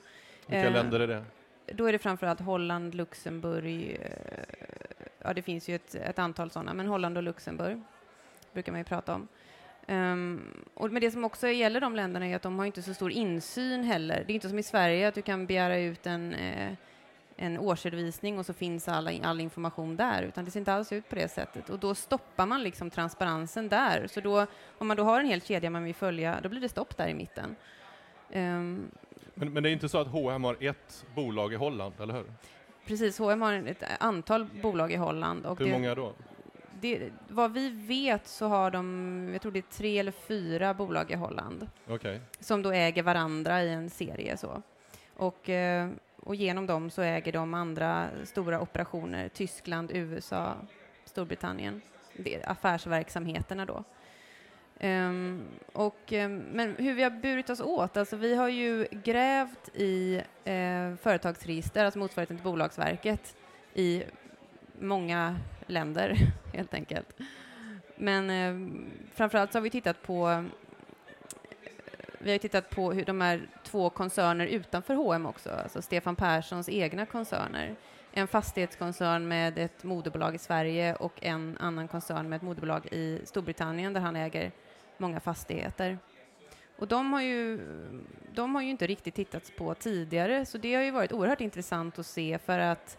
Vilka 0.47 0.67
eh, 0.67 0.73
länder 0.73 0.99
är 0.99 1.07
det? 1.07 1.23
Då 1.65 1.85
är 1.85 1.91
det 1.91 1.99
framförallt 1.99 2.39
Holland, 2.39 2.95
Luxemburg, 2.95 3.97
eh, 4.01 4.09
ja 5.19 5.33
det 5.33 5.41
finns 5.41 5.69
ju 5.69 5.75
ett, 5.75 5.95
ett 5.95 6.19
antal 6.19 6.51
sådana, 6.51 6.73
men 6.73 6.87
Holland 6.87 7.17
och 7.17 7.23
Luxemburg 7.23 7.81
brukar 8.53 8.71
man 8.71 8.79
ju 8.79 8.85
prata 8.85 9.15
om. 9.15 9.27
Um, 9.87 10.63
och 10.73 10.91
men 10.91 11.01
det 11.01 11.11
som 11.11 11.23
också 11.23 11.47
gäller 11.47 11.81
de 11.81 11.95
länderna 11.95 12.27
är 12.27 12.35
att 12.35 12.41
de 12.41 12.59
har 12.59 12.65
inte 12.65 12.81
så 12.81 12.93
stor 12.93 13.11
insyn 13.11 13.83
heller. 13.83 14.23
Det 14.27 14.33
är 14.33 14.35
inte 14.35 14.49
som 14.49 14.59
i 14.59 14.63
Sverige 14.63 15.07
att 15.07 15.15
du 15.15 15.21
kan 15.21 15.45
begära 15.45 15.77
ut 15.77 16.05
en, 16.05 16.33
eh, 16.33 16.73
en 17.41 17.57
årsredovisning 17.57 18.39
och 18.39 18.45
så 18.45 18.53
finns 18.53 18.87
all, 18.87 19.21
all 19.23 19.41
information 19.41 19.95
där, 19.95 20.23
utan 20.23 20.45
det 20.45 20.51
ser 20.51 20.59
inte 20.59 20.73
alls 20.73 20.91
ut 20.91 21.09
på 21.09 21.15
det 21.15 21.27
sättet. 21.27 21.69
Och 21.69 21.79
då 21.79 21.95
stoppar 21.95 22.45
man 22.45 22.63
liksom 22.63 22.89
transparensen 22.89 23.69
där. 23.69 24.07
Så 24.07 24.21
då, 24.21 24.45
om 24.77 24.87
man 24.87 24.97
då 24.97 25.03
har 25.03 25.19
en 25.19 25.25
hel 25.25 25.41
kedja 25.41 25.69
man 25.69 25.83
vill 25.83 25.95
följa, 25.95 26.39
då 26.43 26.49
blir 26.49 26.61
det 26.61 26.69
stopp 26.69 26.97
där 26.97 27.07
i 27.07 27.13
mitten. 27.13 27.55
Um, 28.33 28.91
men, 29.33 29.53
men, 29.53 29.63
det 29.63 29.69
är 29.69 29.71
inte 29.71 29.89
så 29.89 29.97
att 29.97 30.07
H&M 30.07 30.43
har 30.43 30.57
ett 30.59 31.05
bolag 31.15 31.53
i 31.53 31.55
Holland, 31.55 31.93
eller 31.99 32.13
hur? 32.13 32.25
Precis, 32.85 33.19
H&M 33.19 33.41
har 33.41 33.53
ett 33.53 33.83
antal 33.99 34.45
bolag 34.61 34.91
i 34.91 34.95
Holland. 34.95 35.45
Och 35.45 35.59
Hur 35.59 35.71
många 35.71 35.95
då? 35.95 36.13
det, 36.81 37.09
vad 37.27 37.53
vi 37.53 37.69
vet 37.69 38.27
så 38.27 38.47
har 38.47 38.71
de, 38.71 39.29
jag 39.33 39.41
tror 39.41 39.51
det 39.51 39.59
är 39.59 39.77
tre 39.77 39.99
eller 39.99 40.11
fyra 40.11 40.73
bolag 40.73 41.11
i 41.11 41.15
Holland 41.15 41.67
okay. 41.87 42.19
som 42.39 42.61
då 42.61 42.71
äger 42.71 43.03
varandra 43.03 43.63
i 43.63 43.73
en 43.73 43.89
serie. 43.89 44.37
Så. 44.37 44.61
Och, 45.15 45.49
eh, 45.49 45.89
och 46.21 46.35
genom 46.35 46.67
dem 46.67 46.89
så 46.89 47.01
äger 47.01 47.31
de 47.31 47.53
andra 47.53 48.09
stora 48.23 48.61
operationer, 48.61 49.29
Tyskland, 49.29 49.91
USA, 49.93 50.55
Storbritannien, 51.05 51.81
det, 52.17 52.43
affärsverksamheterna 52.43 53.65
då. 53.65 53.83
Um, 54.81 55.43
och, 55.73 56.11
um, 56.11 56.37
men 56.37 56.75
hur 56.75 56.93
vi 56.93 57.03
har 57.03 57.09
burit 57.09 57.49
oss 57.49 57.61
åt, 57.61 57.97
alltså 57.97 58.15
vi 58.15 58.35
har 58.35 58.49
ju 58.49 58.87
grävt 58.91 59.69
i 59.73 60.21
uh, 60.47 60.95
företagsregister, 60.95 61.85
alltså 61.85 61.99
motsvarigheten 61.99 62.37
till 62.37 62.43
Bolagsverket, 62.43 63.35
i 63.73 64.03
många 64.79 65.39
länder 65.67 66.15
helt 66.53 66.73
enkelt. 66.73 67.13
Men 67.95 68.29
uh, 68.29 68.81
framförallt 69.13 69.51
så 69.51 69.57
har 69.57 69.63
vi 69.63 69.69
tittat 69.69 70.01
på 70.01 70.45
vi 72.19 72.31
har 72.31 72.37
tittat 72.37 72.69
på 72.69 72.91
hur 72.91 73.05
de 73.05 73.21
här 73.21 73.49
två 73.63 73.89
koncerner 73.89 74.45
utanför 74.45 74.93
H&M 74.93 75.25
också, 75.25 75.49
alltså 75.49 75.81
Stefan 75.81 76.15
Perssons 76.15 76.69
egna 76.69 77.05
koncerner. 77.05 77.75
En 78.11 78.27
fastighetskoncern 78.27 79.27
med 79.27 79.57
ett 79.57 79.83
moderbolag 79.83 80.35
i 80.35 80.37
Sverige 80.37 80.95
och 80.95 81.23
en 81.23 81.57
annan 81.59 81.87
koncern 81.87 82.29
med 82.29 82.37
ett 82.37 82.41
moderbolag 82.41 82.85
i 82.85 83.21
Storbritannien 83.25 83.93
där 83.93 84.01
han 84.01 84.15
äger 84.15 84.51
många 84.97 85.19
fastigheter. 85.19 85.97
Och 86.77 86.87
de 86.87 87.13
har, 87.13 87.21
ju, 87.21 87.59
de 88.33 88.55
har 88.55 88.61
ju 88.61 88.69
inte 88.69 88.87
riktigt 88.87 89.15
tittats 89.15 89.51
på 89.57 89.73
tidigare, 89.73 90.45
så 90.45 90.57
det 90.57 90.75
har 90.75 90.83
ju 90.83 90.91
varit 90.91 91.11
oerhört 91.11 91.41
intressant 91.41 91.99
att 91.99 92.05
se 92.05 92.37
för 92.37 92.59
att 92.59 92.97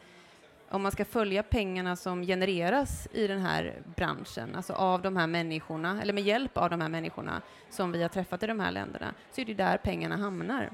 om 0.71 0.83
man 0.83 0.93
ska 0.93 1.05
följa 1.05 1.43
pengarna 1.43 1.97
som 1.97 2.23
genereras 2.23 3.09
i 3.13 3.27
den 3.27 3.41
här 3.41 3.83
branschen, 3.97 4.57
alltså 4.57 4.73
av 4.73 5.03
de 5.03 5.17
här 5.17 5.27
människorna, 5.27 6.03
eller 6.03 6.13
med 6.13 6.23
hjälp 6.23 6.57
av 6.57 6.71
de 6.71 6.81
här 6.81 6.89
människorna 6.89 7.43
som 7.71 7.93
vi 7.93 8.03
har 8.03 8.09
träffat 8.09 8.43
i 8.43 8.47
de 8.47 8.61
här 8.61 8.71
länderna, 8.73 9.15
så 9.31 9.41
är 9.41 9.45
det 9.45 9.55
där 9.55 9.77
pengarna 9.77 10.17
hamnar. 10.17 10.71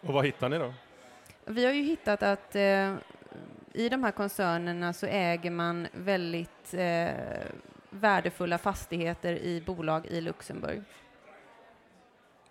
Och 0.00 0.14
vad 0.14 0.24
hittar 0.24 0.48
ni 0.48 0.58
då? 0.58 0.74
Vi 1.44 1.64
har 1.64 1.72
ju 1.72 1.82
hittat 1.82 2.22
att 2.22 2.56
eh, 2.56 2.94
i 3.72 3.88
de 3.88 4.04
här 4.04 4.10
koncernerna 4.10 4.92
så 4.92 5.06
äger 5.06 5.50
man 5.50 5.88
väldigt 5.92 6.74
eh, 6.74 7.10
värdefulla 7.90 8.58
fastigheter 8.58 9.32
i 9.32 9.60
bolag 9.66 10.06
i 10.06 10.20
Luxemburg. 10.20 10.82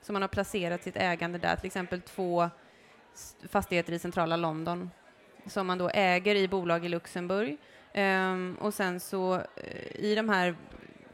Så 0.02 0.14
man 0.14 0.22
har 0.22 0.30
placerat 0.30 0.84
sitt 0.84 0.98
ägande 0.98 1.38
där, 1.38 1.56
till 1.56 1.68
exempel 1.68 2.02
två 2.02 2.50
fastigheter 3.50 3.94
i 3.94 4.00
centrala 4.00 4.36
London 4.36 4.90
som 5.50 5.68
man 5.68 5.78
då 5.78 5.90
äger 5.90 6.36
i 6.36 6.48
bolag 6.48 6.86
i 6.86 6.90
Luxemburg. 6.90 7.58
Um, 7.96 8.56
och 8.56 8.74
sen 8.74 9.00
så 9.00 9.36
eh, 9.36 9.96
i 9.96 10.16
de 10.16 10.30
här, 10.30 10.56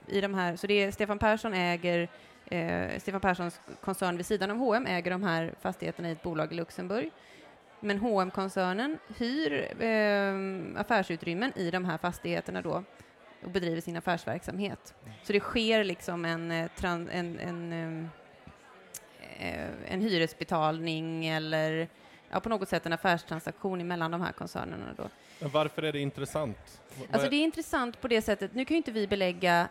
i 0.08 0.22
de 0.22 0.34
här, 0.34 0.56
så 0.56 0.68
det 0.68 0.74
är 0.74 0.92
Stefan 0.92 1.20
Persson 1.20 1.54
äger 1.54 2.10
eh, 2.46 3.00
Stefan 3.00 3.22
Perssons 3.22 3.60
koncern 3.82 4.18
vid 4.18 4.26
sidan 4.26 4.52
av 4.52 4.58
H&M 4.58 4.86
äger 4.88 5.12
de 5.12 5.24
här 5.24 5.54
fastigheterna 5.62 6.10
i 6.10 6.12
ett 6.12 6.24
bolag 6.24 6.52
i 6.52 6.56
Luxemburg. 6.56 7.12
Men 7.80 8.00
hm 8.00 8.32
koncernen 8.32 8.98
hyr 9.18 9.84
eh, 9.84 10.82
affärsutrymmen 10.82 11.52
i 11.56 11.72
de 11.72 11.86
här 11.86 11.98
fastigheterna 11.98 12.62
då 12.62 12.84
och 13.44 13.52
bedriver 13.52 13.82
sin 13.82 13.98
affärsverksamhet. 13.98 14.94
Så 15.24 15.34
det 15.34 15.40
sker 15.40 15.84
liksom 15.84 16.26
en, 16.26 16.52
eh, 16.52 16.70
en, 16.84 17.10
en, 17.10 17.40
en, 17.40 18.10
en 19.88 20.02
hyresbetalning 20.02 21.28
eller 21.28 21.88
ja, 22.36 22.40
på 22.40 22.50
något 22.50 22.70
sätt 22.70 22.86
en 22.86 22.94
affärstransaktion 22.94 23.88
mellan 23.88 24.12
de 24.12 24.22
här 24.22 24.32
koncernerna. 24.32 24.94
Då. 24.98 25.10
Varför 25.48 25.84
är 25.84 25.92
det 25.92 26.00
intressant? 26.00 26.82
Alltså 27.12 27.30
det 27.30 27.36
är 27.36 27.44
intressant 27.44 28.02
på 28.02 28.08
det 28.08 28.22
sättet, 28.22 28.54
nu 28.54 28.66
kan 28.66 28.76
ju 28.76 28.78
inte 28.78 28.92
vi 28.92 29.08
belägga 29.08 29.68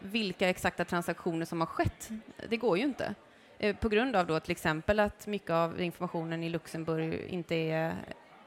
vilka 0.00 0.48
exakta 0.48 0.84
transaktioner 0.84 1.46
som 1.46 1.60
har 1.60 1.66
skett. 1.66 2.08
Det 2.48 2.56
går 2.56 2.78
ju 2.78 2.84
inte. 2.84 3.14
Eh, 3.58 3.76
på 3.76 3.88
grund 3.88 4.16
av 4.16 4.26
då 4.26 4.40
till 4.40 4.50
exempel 4.50 5.00
att 5.00 5.26
mycket 5.26 5.50
av 5.50 5.80
informationen 5.80 6.42
i 6.42 6.48
Luxemburg 6.48 7.14
inte 7.28 7.54
är, 7.54 7.94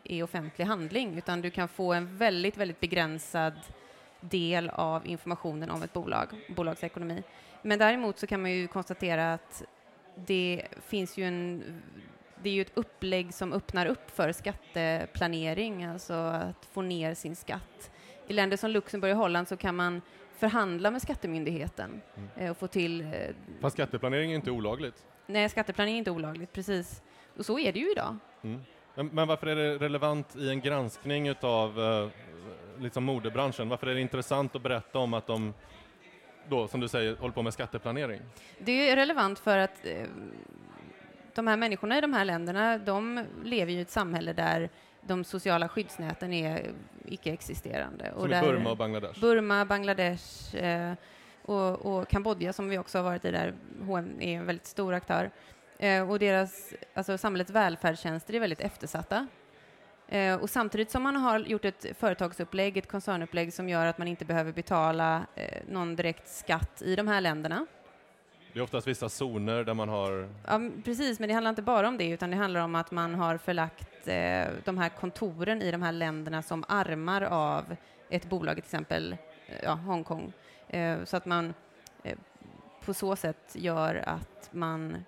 är 0.03 0.23
offentlig 0.23 0.65
handling, 0.65 1.17
utan 1.17 1.41
du 1.41 1.49
kan 1.49 1.67
få 1.67 1.93
en 1.93 2.17
väldigt, 2.17 2.57
väldigt 2.57 2.79
begränsad 2.79 3.53
del 4.19 4.69
av 4.69 5.07
informationen 5.07 5.71
om 5.71 5.83
ett 5.83 5.93
bolag, 5.93 6.27
bolagsekonomi. 6.55 7.23
Men 7.61 7.79
däremot 7.79 8.19
så 8.19 8.27
kan 8.27 8.41
man 8.41 8.51
ju 8.51 8.67
konstatera 8.67 9.33
att 9.33 9.63
det 10.15 10.67
finns 10.87 11.17
ju 11.17 11.23
en 11.23 11.63
det 12.43 12.49
är 12.49 12.53
ju 12.53 12.61
ett 12.61 12.77
upplägg 12.77 13.33
som 13.33 13.53
öppnar 13.53 13.85
upp 13.85 14.11
för 14.11 14.31
skatteplanering, 14.31 15.83
alltså 15.83 16.13
att 16.13 16.65
få 16.71 16.81
ner 16.81 17.13
sin 17.13 17.35
skatt. 17.35 17.91
I 18.27 18.33
länder 18.33 18.57
som 18.57 18.71
Luxemburg 18.71 19.11
och 19.11 19.17
Holland 19.17 19.47
så 19.47 19.57
kan 19.57 19.75
man 19.75 20.01
förhandla 20.37 20.91
med 20.91 21.01
skattemyndigheten 21.01 22.01
mm. 22.15 22.29
Eh, 22.35 22.51
och 22.51 22.57
få 22.57 22.67
till... 22.67 23.01
Eh, 23.01 23.09
Fast 23.61 23.73
skatteplanering 23.75 24.31
är 24.31 24.35
inte 24.35 24.51
olagligt? 24.51 25.05
Nej, 25.27 25.49
skatteplanering 25.49 25.95
är 25.95 25.99
inte 25.99 26.11
olagligt, 26.11 26.53
precis. 26.53 27.01
Och 27.37 27.45
så 27.45 27.59
är 27.59 27.73
det 27.73 27.79
ju 27.79 27.91
idag. 27.91 28.17
Mm. 28.41 28.61
Men, 28.95 29.07
men, 29.07 29.27
varför 29.27 29.47
är 29.47 29.55
det 29.55 29.77
relevant 29.77 30.35
i 30.35 30.49
en 30.49 30.61
granskning 30.61 31.33
av 31.41 31.79
uh, 31.79 32.09
liksom 32.79 33.03
modebranschen? 33.03 33.69
Varför 33.69 33.87
är 33.87 33.95
det 33.95 34.01
intressant 34.01 34.55
att 34.55 34.61
berätta 34.61 34.99
om 34.99 35.13
att 35.13 35.27
de 35.27 35.53
då, 36.49 36.67
som 36.67 36.79
du 36.79 36.87
säger, 36.87 37.15
håller 37.15 37.33
på 37.33 37.41
med 37.41 37.53
skatteplanering? 37.53 38.21
Det 38.59 38.89
är 38.89 38.95
relevant 38.95 39.39
för 39.39 39.57
att 39.57 39.85
uh, 39.85 40.05
de 41.35 41.47
här 41.47 41.57
människorna 41.57 41.97
i 41.97 42.01
de 42.01 42.13
här 42.13 42.25
länderna, 42.25 42.77
de 42.77 43.25
lever 43.43 43.71
ju 43.71 43.77
i 43.77 43.81
ett 43.81 43.89
samhälle 43.89 44.33
där 44.33 44.69
de 45.01 45.23
sociala 45.23 45.69
skyddsnäten 45.69 46.33
är 46.33 46.71
icke-existerande. 47.05 48.13
Som 48.15 48.33
i 48.33 48.41
Burma 48.41 48.71
och 48.71 48.77
Bangladesh? 48.77 49.21
Burma, 49.21 49.65
Bangladesh 49.65 50.55
eh, 50.55 50.93
och, 51.41 51.85
och, 51.85 52.07
Kambodja 52.07 52.53
som 52.53 52.69
vi 52.69 52.77
också 52.77 52.97
har 52.97 53.03
varit 53.03 53.25
i 53.25 53.31
där 53.31 53.53
H&M 53.81 54.17
är 54.19 54.37
en 54.37 54.45
väldigt 54.45 54.65
stor 54.65 54.93
aktör. 54.93 55.31
Eh, 55.77 56.09
och 56.09 56.19
deras, 56.19 56.73
alltså 56.93 57.17
samhällets 57.17 57.51
välfärdstjänster 57.51 58.33
är 58.33 58.39
väldigt 58.39 58.61
eftersatta. 58.61 59.27
Eh, 60.07 60.35
och 60.35 60.49
samtidigt 60.49 60.91
som 60.91 61.03
man 61.03 61.15
har 61.15 61.39
gjort 61.39 61.65
ett 61.65 61.85
företagsupplägg, 61.97 62.77
ett 62.77 62.87
koncernupplägg 62.87 63.53
som 63.53 63.69
gör 63.69 63.85
att 63.85 63.97
man 63.97 64.07
inte 64.07 64.25
behöver 64.25 64.51
betala 64.51 65.25
eh, 65.35 65.61
någon 65.69 65.95
direkt 65.95 66.27
skatt 66.27 66.81
i 66.81 66.95
de 66.95 67.07
här 67.07 67.21
länderna 67.21 67.65
det 68.53 68.59
är 68.59 68.63
oftast 68.63 68.87
vissa 68.87 69.09
zoner 69.09 69.63
där 69.63 69.73
man 69.73 69.89
har... 69.89 70.29
Ja, 70.47 70.61
precis, 70.83 71.19
men 71.19 71.29
det 71.29 71.33
handlar 71.33 71.49
inte 71.49 71.61
bara 71.61 71.87
om 71.87 71.97
det, 71.97 72.09
utan 72.09 72.31
det 72.31 72.37
handlar 72.37 72.61
om 72.61 72.75
att 72.75 72.91
man 72.91 73.15
har 73.15 73.37
förlagt 73.37 74.07
eh, 74.07 74.47
de 74.63 74.77
här 74.77 74.89
kontoren 74.89 75.61
i 75.61 75.71
de 75.71 75.81
här 75.81 75.91
länderna 75.91 76.41
som 76.41 76.63
armar 76.67 77.21
av 77.21 77.75
ett 78.09 78.25
bolag, 78.29 78.55
till 78.55 78.63
exempel 78.63 79.17
eh, 79.47 79.55
ja, 79.63 79.71
Hongkong, 79.71 80.33
eh, 80.67 81.03
så 81.03 81.17
att 81.17 81.25
man 81.25 81.53
eh, 82.03 82.17
på 82.85 82.93
så 82.93 83.15
sätt 83.15 83.51
gör 83.53 83.95
att 84.05 84.49
man 84.51 84.95
eh, 84.95 85.01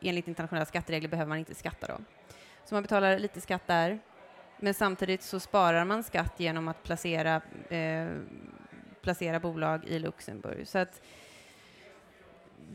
enligt 0.00 0.28
internationella 0.28 0.66
skatteregler 0.66 1.08
behöver 1.08 1.28
man 1.28 1.38
inte 1.38 1.54
skatta 1.54 1.86
då. 1.86 1.98
Så 2.64 2.74
man 2.74 2.82
betalar 2.82 3.18
lite 3.18 3.40
skatt 3.40 3.66
där, 3.66 3.98
men 4.58 4.74
samtidigt 4.74 5.22
så 5.22 5.40
sparar 5.40 5.84
man 5.84 6.02
skatt 6.02 6.32
genom 6.36 6.68
att 6.68 6.82
placera, 6.82 7.40
eh, 7.68 8.08
placera 9.02 9.40
bolag 9.40 9.84
i 9.84 9.98
Luxemburg. 9.98 10.68
Så 10.68 10.78
att 10.78 11.00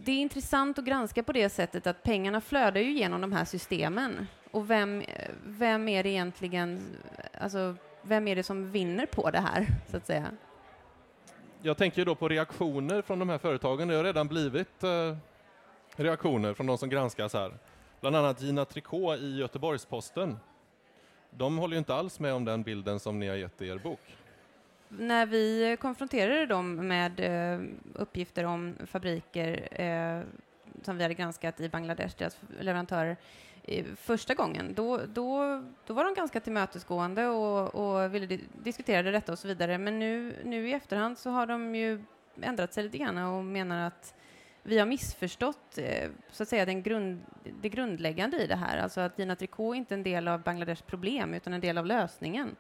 det 0.03 0.11
är 0.11 0.21
intressant 0.21 0.79
att 0.79 0.85
granska 0.85 1.23
på 1.23 1.31
det 1.31 1.49
sättet 1.49 1.87
att 1.87 2.03
pengarna 2.03 2.41
flödar 2.41 2.81
ju 2.81 2.91
genom 2.91 3.21
de 3.21 3.31
här 3.31 3.45
systemen. 3.45 4.27
Och 4.51 4.69
vem, 4.69 5.03
vem 5.45 5.87
är 5.87 6.03
det 6.03 6.09
egentligen, 6.09 6.97
alltså 7.41 7.75
vem 8.01 8.27
är 8.27 8.35
det 8.35 8.43
som 8.43 8.71
vinner 8.71 9.05
på 9.05 9.31
det 9.31 9.39
här, 9.39 9.67
så 9.91 9.97
att 9.97 10.05
säga? 10.05 10.31
Jag 11.61 11.77
tänker 11.77 12.05
då 12.05 12.15
på 12.15 12.29
reaktioner 12.29 13.01
från 13.01 13.19
de 13.19 13.29
här 13.29 13.37
företagen. 13.37 13.87
Det 13.87 13.95
har 13.95 14.03
redan 14.03 14.27
blivit 14.27 14.83
eh, 14.83 15.17
reaktioner 15.95 16.53
från 16.53 16.67
de 16.67 16.77
som 16.77 16.89
granskas 16.89 17.33
här. 17.33 17.53
Bland 18.01 18.15
annat 18.15 18.41
Gina 18.41 18.65
Tricot 18.65 19.19
i 19.19 19.37
Göteborgs-Posten. 19.37 20.37
De 21.31 21.57
håller 21.57 21.73
ju 21.73 21.79
inte 21.79 21.95
alls 21.95 22.19
med 22.19 22.33
om 22.33 22.45
den 22.45 22.63
bilden 22.63 22.99
som 22.99 23.19
ni 23.19 23.27
har 23.27 23.35
gett 23.35 23.61
i 23.61 23.67
er 23.67 23.77
bok 23.77 23.99
när 24.89 25.25
vi 25.25 25.77
konfronterade 25.81 26.45
dem 26.45 26.87
med 26.87 27.19
eh, 27.19 27.61
uppgifter 27.93 28.43
om 28.43 28.75
fabriker 28.85 29.81
eh, 29.81 30.21
som 30.83 30.97
vi 30.97 31.03
hade 31.03 31.13
granskat 31.13 31.59
i 31.59 31.69
Bangladesh, 31.69 32.15
deras 32.17 32.37
leverantörer, 32.59 33.17
eh, 33.63 33.85
första 33.95 34.33
gången, 34.33 34.73
då, 34.73 34.97
då, 34.97 35.63
då 35.85 35.93
var 35.93 36.05
de 36.05 36.13
ganska 36.13 36.39
tillmötesgående 36.39 37.27
och, 37.27 37.75
och 37.75 38.15
ville 38.15 38.25
di 38.25 38.39
diskutera 38.63 39.11
detta 39.11 39.31
och 39.31 39.39
så 39.39 39.47
vidare. 39.47 39.77
Men 39.77 39.99
nu, 39.99 40.35
nu 40.43 40.69
i 40.69 40.73
efterhand 40.73 41.17
så 41.17 41.29
har 41.29 41.47
de 41.47 41.75
ju 41.75 42.03
ändrat 42.41 42.73
sig 42.73 42.83
lite 42.83 42.97
grann 42.97 43.17
och 43.17 43.45
menar 43.45 43.87
att 43.87 44.15
vi 44.63 44.79
har 44.79 44.85
missförstått 44.85 45.77
eh, 45.77 46.09
så 46.31 46.43
att 46.43 46.49
säga, 46.49 46.65
den 46.65 46.83
grund, 46.83 47.21
det 47.61 47.69
grundläggande 47.69 48.43
i 48.43 48.47
det 48.47 48.55
här, 48.55 48.77
alltså 48.77 49.01
att 49.01 49.19
Gina 49.19 49.35
Tricot 49.35 49.73
är 49.73 49.77
inte 49.77 49.93
en 49.93 50.03
del 50.03 50.27
av 50.27 50.41
Bangladeshs 50.43 50.81
problem 50.81 51.33
utan 51.33 51.53
en 51.53 51.61
del 51.61 51.77
av 51.77 51.85
lösningen. 51.85 52.55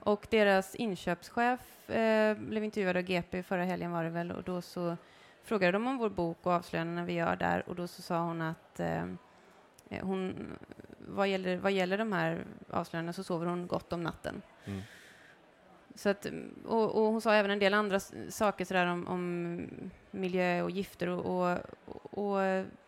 Och 0.00 0.26
deras 0.30 0.74
inköpschef 0.74 1.90
eh, 1.90 2.38
blev 2.38 2.64
intervjuad 2.64 2.96
av 2.96 3.02
GP 3.02 3.42
förra 3.42 3.64
helgen 3.64 3.90
var 3.92 4.04
det 4.04 4.10
väl 4.10 4.32
och 4.32 4.42
då 4.42 4.62
så 4.62 4.96
frågade 5.42 5.72
de 5.72 5.86
om 5.86 5.98
vår 5.98 6.08
bok 6.08 6.38
och 6.42 6.52
avslöjandena 6.52 7.04
vi 7.04 7.12
gör 7.12 7.36
där 7.36 7.68
och 7.68 7.74
då 7.74 7.86
så 7.86 8.02
sa 8.02 8.20
hon 8.20 8.42
att 8.42 8.80
eh, 8.80 9.02
eh, 9.88 10.02
hon, 10.06 10.46
vad 10.98 11.28
gäller, 11.28 11.56
vad 11.56 11.72
gäller 11.72 11.98
de 11.98 12.12
här 12.12 12.44
avslöjandena 12.70 13.12
så 13.12 13.24
sover 13.24 13.46
hon 13.46 13.66
gott 13.66 13.92
om 13.92 14.02
natten. 14.02 14.42
Mm. 14.64 14.80
Så 15.94 16.08
att, 16.08 16.26
och, 16.64 16.94
och, 16.94 17.12
hon 17.12 17.20
sa 17.20 17.34
även 17.34 17.50
en 17.50 17.58
del 17.58 17.74
andra 17.74 18.00
saker 18.28 18.64
sådär 18.64 18.86
om, 18.86 19.08
om 19.08 19.60
miljö 20.10 20.62
och 20.62 20.70
gifter 20.70 21.08
och, 21.08 21.58
och, 21.84 22.18
och 22.18 22.38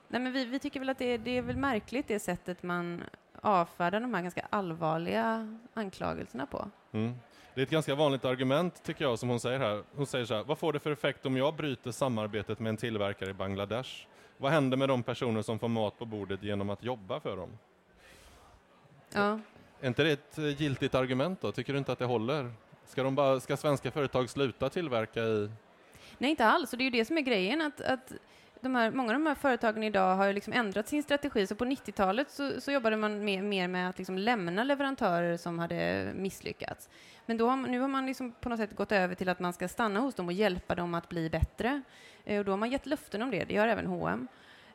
nej 0.08 0.20
men 0.20 0.32
vi, 0.32 0.44
vi 0.44 0.58
tycker 0.58 0.80
väl 0.80 0.88
att 0.88 0.98
det, 0.98 1.18
det 1.18 1.30
är 1.30 1.42
väl 1.42 1.56
märkligt 1.56 2.08
det 2.08 2.18
sättet 2.18 2.62
man 2.62 3.02
avfärdar 3.40 4.00
de 4.00 4.14
här 4.14 4.22
ganska 4.22 4.46
allvarliga 4.50 5.56
anklagelserna 5.74 6.46
på. 6.46 6.70
Mm. 6.92 7.14
Det 7.54 7.60
är 7.60 7.62
ett 7.62 7.70
ganska 7.70 7.94
vanligt 7.94 8.24
argument 8.24 8.82
tycker 8.82 9.04
jag 9.04 9.18
som 9.18 9.28
hon 9.28 9.40
säger 9.40 9.58
här. 9.58 9.82
Hon 9.96 10.06
säger 10.06 10.24
så 10.24 10.34
här, 10.34 10.44
vad 10.44 10.58
får 10.58 10.72
det 10.72 10.78
för 10.78 10.90
effekt 10.90 11.26
om 11.26 11.36
jag 11.36 11.54
bryter 11.54 11.90
samarbetet 11.90 12.58
med 12.58 12.70
en 12.70 12.76
tillverkare 12.76 13.30
i 13.30 13.34
Bangladesh? 13.34 13.90
Vad 14.36 14.52
händer 14.52 14.76
med 14.76 14.88
de 14.88 15.02
personer 15.02 15.42
som 15.42 15.58
får 15.58 15.68
mat 15.68 15.98
på 15.98 16.04
bordet 16.04 16.42
genom 16.42 16.70
att 16.70 16.84
jobba 16.84 17.20
för 17.20 17.36
dem? 17.36 17.50
Ja. 19.12 19.38
Är 19.80 19.88
inte 19.88 20.02
det 20.02 20.10
ett 20.10 20.38
eh, 20.38 20.62
giltigt 20.62 20.94
argument 20.94 21.40
då? 21.40 21.52
Tycker 21.52 21.72
du 21.72 21.78
inte 21.78 21.92
att 21.92 21.98
det 21.98 22.04
håller? 22.04 22.52
Ska, 22.86 23.02
de 23.02 23.14
bara, 23.14 23.40
ska 23.40 23.56
svenska 23.56 23.90
företag 23.90 24.30
sluta 24.30 24.68
tillverka 24.68 25.20
i... 25.22 25.50
Nej, 26.18 26.30
inte 26.30 26.46
alls. 26.46 26.72
Och 26.72 26.78
det 26.78 26.82
är 26.82 26.84
ju 26.84 26.90
det 26.90 27.04
som 27.04 27.18
är 27.18 27.20
grejen, 27.20 27.60
att, 27.60 27.80
att 27.80 28.12
de 28.60 28.74
här, 28.74 28.90
många 28.90 29.08
av 29.08 29.14
de 29.14 29.26
här 29.26 29.34
företagen 29.34 29.82
idag 29.82 30.16
har 30.16 30.32
liksom 30.32 30.52
ändrat 30.52 30.88
sin 30.88 31.02
strategi. 31.02 31.46
Så 31.46 31.54
på 31.54 31.64
90-talet 31.64 32.30
så, 32.30 32.60
så, 32.60 32.72
jobbade 32.72 32.96
man 32.96 33.24
mer, 33.24 33.42
mer 33.42 33.68
med 33.68 33.88
att 33.88 33.98
liksom 33.98 34.18
lämna 34.18 34.64
leverantörer 34.64 35.36
som 35.36 35.58
hade 35.58 36.10
misslyckats. 36.14 36.88
Men 37.26 37.36
då 37.36 37.48
har, 37.48 37.56
nu 37.56 37.80
har 37.80 37.88
man 37.88 38.06
liksom 38.06 38.32
på 38.32 38.48
något 38.48 38.58
sätt 38.58 38.76
gått 38.76 38.92
över 38.92 39.14
till 39.14 39.28
att 39.28 39.40
man 39.40 39.52
ska 39.52 39.68
stanna 39.68 40.00
hos 40.00 40.14
dem 40.14 40.26
och 40.26 40.32
hjälpa 40.32 40.74
dem 40.74 40.94
att 40.94 41.08
bli 41.08 41.30
bättre. 41.30 41.82
Eh, 42.24 42.38
och 42.38 42.44
då 42.44 42.52
har 42.52 42.56
man 42.56 42.70
gett 42.70 42.86
löften 42.86 43.22
om 43.22 43.30
det. 43.30 43.44
Det 43.44 43.54
gör 43.54 43.68
även 43.68 43.86
H&M. 43.86 44.28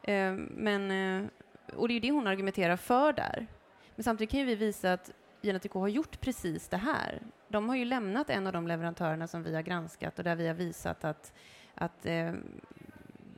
Eh, 0.04 0.34
men, 0.50 1.30
och 1.76 1.88
det 1.88 1.92
är 1.92 1.96
ju 1.96 2.00
det 2.00 2.12
hon 2.12 2.28
argumenterar 2.28 2.78
för 2.78 3.14
där. 3.14 3.48
Men 3.96 4.04
samtidigt 4.04 4.32
kan 4.32 4.40
ju 4.40 4.46
vi 4.46 4.56
visa 4.56 4.94
att 4.94 5.12
JNTK 5.42 5.74
har 5.74 5.88
gjort 5.88 6.22
precis 6.22 6.68
det 6.68 6.78
här. 6.78 7.22
De 7.48 7.70
har 7.70 7.76
ju 7.76 7.86
lämnat 7.86 8.30
en 8.30 8.48
av 8.48 8.54
de 8.54 8.68
leverantörerna 8.68 9.28
som 9.28 9.44
vi 9.44 9.56
har 9.56 9.62
granskat 9.62 10.18
och 10.18 10.24
där 10.24 10.36
vi 10.36 10.48
har 10.48 10.54
visat 10.54 11.06
att, 11.06 11.34
att 11.76 12.06
eh, 12.06 12.34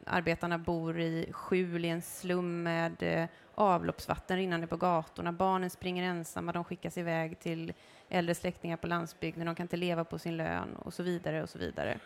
arbetarna 0.10 0.58
bor 0.58 1.00
i 1.00 1.30
skjul 1.32 1.86
i 1.86 1.90
en 1.90 2.02
slum 2.02 2.64
med 2.64 3.04
eh, 3.04 3.28
avloppsvatten 3.56 4.38
rinnande 4.38 4.68
på 4.68 4.78
gatorna. 4.78 5.32
Barnen 5.32 5.70
springer 5.70 6.04
ensamma, 6.04 6.52
de 6.52 6.64
skickas 6.64 6.98
iväg 6.98 7.40
till 7.40 7.74
äldre 8.10 8.36
släktingar 8.36 8.78
på 8.78 8.88
landsbygden, 8.88 9.46
de 9.46 9.56
kan 9.56 9.64
inte 9.64 9.78
leva 9.78 10.04
på 10.04 10.20
sin 10.20 10.38
lön 10.38 10.76
och 10.76 10.94
så 10.94 11.04
vidare 11.04 11.44
och 11.44 11.50
så 11.50 11.60
vidare. 11.60 11.98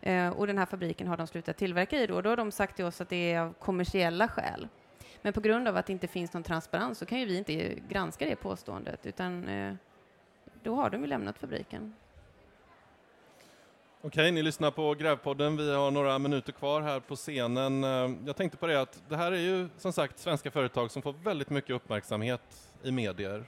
Eh, 0.00 0.28
och 0.28 0.46
den 0.46 0.58
här 0.58 0.66
fabriken 0.66 1.06
har 1.06 1.16
de 1.16 1.26
slutat 1.26 1.56
tillverka 1.56 1.96
i 1.96 2.06
då. 2.06 2.20
Då 2.20 2.28
har 2.28 2.36
de 2.36 2.52
sagt 2.52 2.76
till 2.76 2.84
oss 2.84 3.00
att 3.00 3.08
det 3.08 3.32
är 3.32 3.40
av 3.40 3.52
kommersiella 3.52 4.28
skäl. 4.28 4.68
Men 5.22 5.32
på 5.32 5.40
grund 5.40 5.68
av 5.68 5.76
att 5.76 5.86
det 5.86 5.92
inte 5.92 6.08
finns 6.08 6.32
någon 6.32 6.42
transparens 6.42 6.98
så 6.98 7.06
kan 7.06 7.20
ju 7.20 7.26
vi 7.26 7.38
inte 7.38 7.74
granska 7.88 8.24
det 8.24 8.36
påståendet, 8.36 9.06
utan 9.06 9.48
eh, 9.48 9.74
då 10.62 10.74
har 10.74 10.90
de 10.90 11.00
ju 11.00 11.06
lämnat 11.06 11.38
fabriken. 11.38 11.94
Okej, 14.02 14.32
ni 14.32 14.42
lyssnar 14.42 14.70
på 14.70 14.94
Grävpodden. 14.94 15.56
Vi 15.56 15.74
har 15.74 15.90
några 15.90 16.18
minuter 16.18 16.52
kvar 16.52 16.80
här 16.80 17.00
på 17.00 17.16
scenen. 17.16 17.84
Eh, 17.84 18.10
jag 18.26 18.36
tänkte 18.36 18.58
på 18.58 18.66
det 18.66 18.80
att 18.80 19.02
det 19.08 19.16
här 19.16 19.32
är 19.32 19.36
ju 19.36 19.68
som 19.76 19.92
sagt 19.92 20.18
svenska 20.18 20.50
företag 20.50 20.90
som 20.90 21.02
får 21.02 21.12
väldigt 21.12 21.50
mycket 21.50 21.70
uppmärksamhet 21.70 22.40
i 22.82 22.90
medier. 22.92 23.44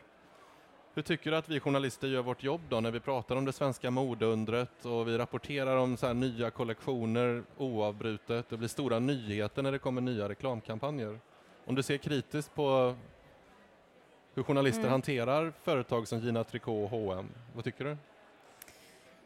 Hur 0.94 1.02
tycker 1.02 1.30
du 1.30 1.36
att 1.36 1.48
vi 1.48 1.60
journalister 1.60 2.08
gör 2.08 2.22
vårt 2.22 2.42
jobb 2.42 2.60
då 2.68 2.80
när 2.80 2.90
vi 2.90 3.00
pratar 3.00 3.36
om 3.36 3.44
det 3.44 3.52
svenska 3.52 3.90
modeundret 3.90 4.84
och 4.84 5.08
vi 5.08 5.18
rapporterar 5.18 5.76
om 5.76 5.96
så 5.96 6.12
nya 6.12 6.50
kollektioner 6.50 7.42
oavbrutet? 7.56 8.48
Det 8.48 8.56
blir 8.56 8.68
stora 8.68 8.98
nyheter 8.98 9.62
när 9.62 9.72
det 9.72 9.78
kommer 9.78 10.00
nya 10.00 10.28
reklamkampanjer. 10.28 11.18
Om 11.66 11.74
du 11.74 11.82
ser 11.82 11.96
kritiskt 11.96 12.54
på 12.54 12.94
hur 14.34 14.42
journalister 14.42 14.80
mm. 14.80 14.90
hanterar 14.90 15.52
företag 15.62 16.08
som 16.08 16.18
Gina 16.18 16.44
Tricot 16.44 16.84
och 16.84 16.90
H&M, 16.90 17.28
vad 17.54 17.64
tycker 17.64 17.84
du? 17.84 17.96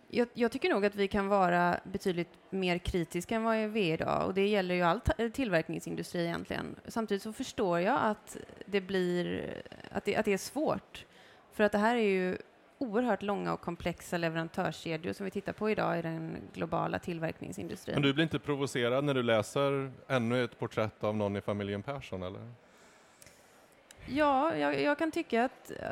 Jag, 0.08 0.28
jag, 0.34 0.52
tycker 0.52 0.68
nog 0.68 0.86
att 0.86 0.94
vi 0.94 1.08
kan 1.08 1.28
vara 1.28 1.80
betydligt 1.84 2.28
mer 2.50 2.78
kritiska 2.78 3.36
än 3.36 3.44
vad 3.44 3.56
vi 3.56 3.90
är 3.90 3.94
idag 3.94 4.26
och 4.26 4.34
det 4.34 4.48
gäller 4.48 4.74
ju 4.74 4.82
all 4.82 5.00
tillverkningsindustri 5.32 6.24
egentligen. 6.24 6.76
Samtidigt 6.86 7.22
så 7.22 7.32
förstår 7.32 7.80
jag 7.80 7.98
att 8.02 8.36
det 8.66 8.80
blir, 8.80 9.50
att 9.90 10.04
det, 10.04 10.16
att 10.16 10.24
det 10.24 10.32
är 10.32 10.38
svårt. 10.38 11.04
För 11.52 11.64
att 11.64 11.72
det 11.72 11.78
här 11.78 11.96
är 11.96 12.00
ju 12.00 12.36
oerhört 12.78 13.22
långa 13.22 13.52
och 13.52 13.60
komplexa 13.60 14.16
leverantörskedjor 14.16 15.12
som 15.12 15.24
vi 15.24 15.30
tittar 15.30 15.52
på 15.52 15.70
idag 15.70 15.98
i 15.98 16.02
den 16.02 16.36
globala 16.54 16.98
tillverkningsindustrin. 16.98 17.94
Men 17.94 18.02
du 18.02 18.12
blir 18.12 18.22
inte 18.22 18.38
provocerad 18.38 19.04
när 19.04 19.14
du 19.14 19.22
läser 19.22 19.92
ännu 20.08 20.44
ett 20.44 20.58
porträtt 20.58 21.04
av 21.04 21.16
någon 21.16 21.36
i 21.36 21.40
familjen 21.40 21.82
Persson, 21.82 22.22
eller? 22.22 22.52
Ja, 24.06 24.56
jag, 24.56 24.80
jag 24.80 24.98
kan 24.98 25.10
tycka 25.10 25.44
att 25.44 25.70
äh, 25.70 25.88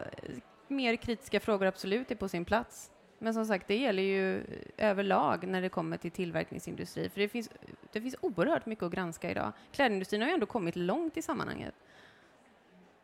mer 0.69 0.97
kritiska 0.97 1.41
frågor 1.41 1.67
absolut 1.67 2.11
är 2.11 2.15
på 2.15 2.29
sin 2.29 2.45
plats. 2.45 2.92
Men 3.23 3.35
som 3.35 3.47
sagt, 3.47 3.69
det 3.69 3.77
gäller 3.77 4.03
ju 4.03 4.45
överlag 4.77 5.47
när 5.47 5.63
det 5.63 5.69
kommer 5.69 5.97
till 5.97 6.11
tillverkningsindustri, 6.11 7.09
för 7.09 7.21
det 7.21 7.29
finns, 7.29 7.51
det 7.93 8.01
finns 8.01 8.17
oerhört 8.21 8.67
mycket 8.67 8.83
att 8.83 8.93
granska 8.93 9.31
idag. 9.31 9.53
Klädindustrin 9.73 10.23
har 10.23 10.29
ju 10.29 10.35
ändå 10.35 10.47
kommit 10.47 10.77
långt 10.77 11.17
i 11.17 11.23
sammanhanget. 11.23 11.75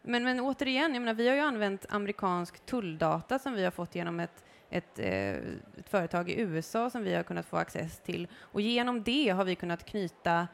Men, 0.02 0.24
men 0.24 0.40
återigen, 0.40 0.94
jag 0.94 1.00
menar, 1.00 1.14
vi 1.14 1.28
har 1.28 1.34
ju 1.34 1.40
använt 1.40 1.86
amerikansk 1.88 2.66
tulldata 2.66 3.38
som 3.38 3.52
vi 3.52 3.64
har 3.64 3.70
fått 3.70 3.94
genom 3.94 4.20
ett, 4.20 4.44
ett, 4.70 4.98
eh, 4.98 5.30
ett, 5.78 5.88
företag 5.88 6.30
i 6.30 6.40
USA 6.40 6.90
som 6.90 7.02
vi 7.02 7.14
har 7.14 7.22
kunnat 7.22 7.46
få 7.46 7.56
access 7.56 8.00
till. 8.00 8.28
Och 8.36 8.60
genom 8.60 9.02
det 9.02 9.28
har 9.28 9.44
vi 9.44 9.54
kunnat 9.54 9.84
knyta 9.84 10.48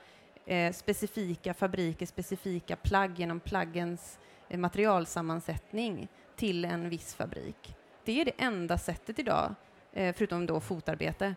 eh, 0.46 0.72
specifika 0.72 1.55
fabriker, 1.55 2.07
specifika 2.07 2.77
plagg 2.77 3.18
genom 3.18 3.40
plaggens 3.40 4.18
eh, 4.48 4.59
materialsammansättning 4.59 6.09
till 6.37 6.64
en 6.64 6.88
viss 6.88 7.14
fabrik. 7.14 7.77
Det 8.04 8.20
är 8.20 8.24
det 8.24 8.32
enda 8.36 8.78
sättet 8.78 9.18
idag, 9.18 9.54
eh, 9.92 10.14
förutom 10.14 10.46
då 10.46 10.60
fotarbete, 10.60 11.34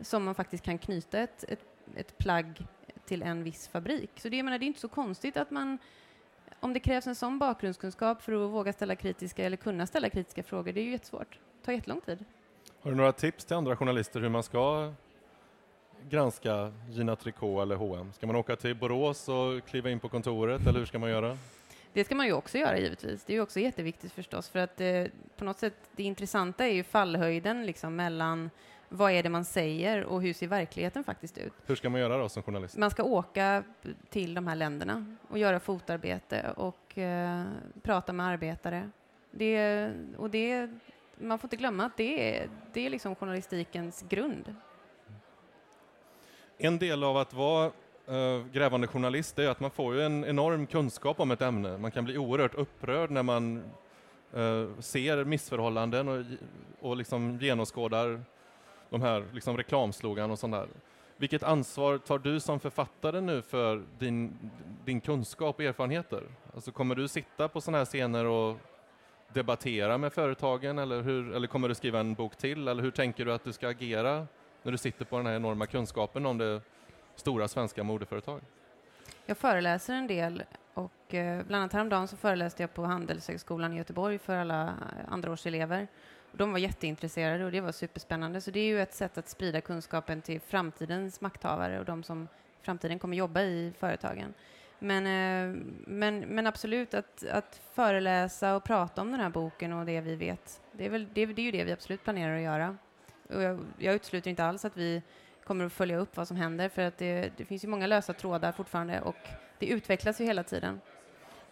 som 0.00 0.24
man 0.24 0.34
faktiskt 0.34 0.64
kan 0.64 0.78
knyta 0.78 1.18
ett, 1.18 1.44
ett, 1.48 1.64
ett 1.96 2.18
plagg 2.18 2.66
till 3.04 3.22
en 3.22 3.44
viss 3.44 3.68
fabrik. 3.68 4.10
Så 4.16 4.28
det, 4.28 4.36
jag 4.36 4.44
menar, 4.44 4.58
det 4.58 4.64
är 4.64 4.66
inte 4.66 4.80
så 4.80 4.88
konstigt 4.88 5.36
att 5.36 5.50
man 5.50 5.78
om 6.60 6.72
det 6.72 6.80
krävs 6.80 7.06
en 7.06 7.14
sån 7.14 7.38
bakgrundskunskap 7.38 8.22
för 8.22 8.32
att 8.32 8.50
våga 8.50 8.72
ställa 8.72 8.96
kritiska 8.96 9.44
eller 9.44 9.56
kunna 9.56 9.86
ställa 9.86 10.10
kritiska 10.10 10.42
frågor, 10.42 10.72
det 10.72 10.80
är 10.80 10.84
ju 10.84 10.90
jättesvårt. 10.90 11.38
Det 11.60 11.64
tar 11.66 11.72
jättelång 11.72 12.00
tid. 12.00 12.24
Har 12.82 12.90
du 12.90 12.96
några 12.96 13.12
tips 13.12 13.44
till 13.44 13.56
andra 13.56 13.76
journalister 13.76 14.20
hur 14.20 14.28
man 14.28 14.42
ska 14.42 14.92
granska 16.08 16.72
Gina 16.90 17.16
Tricot 17.16 17.62
eller 17.62 17.76
H&M? 17.76 18.12
Ska 18.12 18.26
man 18.26 18.36
åka 18.36 18.56
till 18.56 18.76
Borås 18.76 19.28
och 19.28 19.64
kliva 19.66 19.90
in 19.90 20.00
på 20.00 20.08
kontoret 20.08 20.66
eller 20.66 20.78
hur 20.78 20.86
ska 20.86 20.98
man 20.98 21.10
göra? 21.10 21.38
Det 21.92 22.04
ska 22.04 22.14
man 22.14 22.26
ju 22.26 22.32
också 22.32 22.58
göra 22.58 22.78
givetvis. 22.78 23.24
Det 23.24 23.32
är 23.32 23.34
ju 23.34 23.42
också 23.42 23.60
jätteviktigt 23.60 24.12
förstås 24.12 24.48
för 24.48 24.58
att 24.58 24.80
eh, 24.80 25.04
på 25.36 25.44
något 25.44 25.58
sätt 25.58 25.74
det 25.96 26.02
intressanta 26.02 26.66
är 26.66 26.72
ju 26.72 26.82
fallhöjden 26.82 27.66
liksom 27.66 27.96
mellan 27.96 28.50
vad 28.88 29.12
är 29.12 29.22
det 29.22 29.28
man 29.28 29.44
säger 29.44 30.04
och 30.04 30.22
hur 30.22 30.32
ser 30.32 30.46
verkligheten 30.46 31.04
faktiskt 31.04 31.38
ut? 31.38 31.52
Hur 31.66 31.74
ska 31.74 31.90
man 31.90 32.00
göra 32.00 32.18
då 32.18 32.28
som 32.28 32.42
journalist? 32.42 32.76
Man 32.76 32.90
ska 32.90 33.02
åka 33.02 33.64
till 34.08 34.34
de 34.34 34.46
här 34.46 34.56
länderna 34.56 35.16
och 35.28 35.38
göra 35.38 35.60
fotarbete 35.60 36.52
och 36.56 36.98
eh, 36.98 37.44
prata 37.82 38.12
med 38.12 38.26
arbetare. 38.26 38.90
Det, 39.30 39.90
och 40.16 40.30
det, 40.30 40.70
man 41.18 41.38
får 41.38 41.46
inte 41.46 41.56
glömma 41.56 41.84
att 41.84 41.96
det 41.96 42.38
är, 42.38 42.48
det 42.72 42.86
är 42.86 42.90
liksom 42.90 43.14
journalistikens 43.14 44.04
grund. 44.08 44.54
En 46.58 46.78
del 46.78 47.04
av 47.04 47.16
att 47.16 47.34
vara 47.34 47.72
Eh, 48.10 48.44
grävande 48.52 48.86
journalist 48.86 49.38
är 49.38 49.48
att 49.48 49.60
man 49.60 49.70
får 49.70 49.94
ju 49.94 50.02
en 50.02 50.24
enorm 50.24 50.66
kunskap 50.66 51.20
om 51.20 51.30
ett 51.30 51.42
ämne. 51.42 51.78
Man 51.78 51.90
kan 51.90 52.04
bli 52.04 52.18
oerhört 52.18 52.54
upprörd 52.54 53.10
när 53.10 53.22
man 53.22 53.62
eh, 54.34 54.68
ser 54.78 55.24
missförhållanden 55.24 56.08
och, 56.08 56.24
och 56.80 56.96
liksom 56.96 57.38
genomskådar 57.40 58.22
de 58.90 59.02
här 59.02 59.24
liksom 59.32 59.56
reklamslogan 59.56 60.30
och 60.30 60.38
sånt 60.38 60.52
där. 60.52 60.68
Vilket 61.16 61.42
ansvar 61.42 61.98
tar 61.98 62.18
du 62.18 62.40
som 62.40 62.60
författare 62.60 63.20
nu 63.20 63.42
för 63.42 63.82
din, 63.98 64.50
din 64.84 65.00
kunskap 65.00 65.56
och 65.56 65.64
erfarenheter? 65.64 66.22
Alltså 66.54 66.72
kommer 66.72 66.94
du 66.94 67.08
sitta 67.08 67.48
på 67.48 67.60
sådana 67.60 67.78
här 67.78 67.84
scener 67.84 68.24
och 68.24 68.56
debattera 69.32 69.98
med 69.98 70.12
företagen 70.12 70.78
eller, 70.78 71.02
hur, 71.02 71.34
eller 71.34 71.46
kommer 71.46 71.68
du 71.68 71.74
skriva 71.74 72.00
en 72.00 72.14
bok 72.14 72.36
till? 72.36 72.68
Eller 72.68 72.82
hur 72.82 72.90
tänker 72.90 73.24
du 73.24 73.32
att 73.32 73.44
du 73.44 73.52
ska 73.52 73.68
agera 73.68 74.26
när 74.62 74.72
du 74.72 74.78
sitter 74.78 75.04
på 75.04 75.16
den 75.16 75.26
här 75.26 75.34
enorma 75.34 75.66
kunskapen 75.66 76.26
om 76.26 76.38
det 76.38 76.60
stora 77.20 77.48
svenska 77.48 77.82
modeföretag? 77.82 78.40
Jag 79.26 79.36
föreläser 79.36 79.94
en 79.94 80.06
del 80.06 80.42
och 80.74 81.14
eh, 81.14 81.42
bland 81.46 81.62
annat 81.62 81.72
häromdagen 81.72 82.08
så 82.08 82.16
föreläste 82.16 82.62
jag 82.62 82.74
på 82.74 82.84
Handelshögskolan 82.84 83.72
i 83.72 83.76
Göteborg 83.76 84.18
för 84.18 84.36
alla 84.36 84.62
eh, 84.62 85.12
andraårselever. 85.12 85.88
De 86.32 86.52
var 86.52 86.58
jätteintresserade 86.58 87.44
och 87.44 87.52
det 87.52 87.60
var 87.60 87.72
superspännande. 87.72 88.40
Så 88.40 88.50
det 88.50 88.60
är 88.60 88.64
ju 88.64 88.80
ett 88.80 88.94
sätt 88.94 89.18
att 89.18 89.28
sprida 89.28 89.60
kunskapen 89.60 90.22
till 90.22 90.40
framtidens 90.40 91.20
makthavare 91.20 91.78
och 91.78 91.84
de 91.84 92.02
som 92.02 92.28
i 92.60 92.64
framtiden 92.64 92.98
kommer 92.98 93.16
jobba 93.16 93.42
i 93.42 93.72
företagen. 93.78 94.34
Men, 94.78 95.06
eh, 95.06 95.62
men, 95.86 96.20
men 96.20 96.46
absolut, 96.46 96.94
att, 96.94 97.26
att 97.26 97.60
föreläsa 97.74 98.56
och 98.56 98.64
prata 98.64 99.00
om 99.00 99.10
den 99.10 99.20
här 99.20 99.30
boken 99.30 99.72
och 99.72 99.86
det 99.86 100.00
vi 100.00 100.16
vet, 100.16 100.60
det 100.72 100.86
är, 100.86 100.90
väl, 100.90 101.06
det, 101.12 101.26
det 101.26 101.42
är 101.42 101.46
ju 101.46 101.52
det 101.52 101.64
vi 101.64 101.72
absolut 101.72 102.04
planerar 102.04 102.36
att 102.36 102.42
göra. 102.42 102.76
Och 103.28 103.42
jag, 103.42 103.60
jag 103.78 103.94
utesluter 103.94 104.30
inte 104.30 104.44
alls 104.44 104.64
att 104.64 104.76
vi 104.76 105.02
kommer 105.50 105.66
att 105.66 105.72
följa 105.72 105.96
upp 105.96 106.16
vad 106.16 106.28
som 106.28 106.36
händer, 106.36 106.68
för 106.68 106.82
att 106.82 106.98
det, 106.98 107.32
det 107.36 107.44
finns 107.44 107.64
ju 107.64 107.68
många 107.68 107.86
lösa 107.86 108.12
trådar 108.12 108.52
fortfarande 108.52 109.00
och 109.00 109.16
det 109.58 109.66
utvecklas 109.66 110.20
ju 110.20 110.24
hela 110.24 110.42
tiden. 110.42 110.80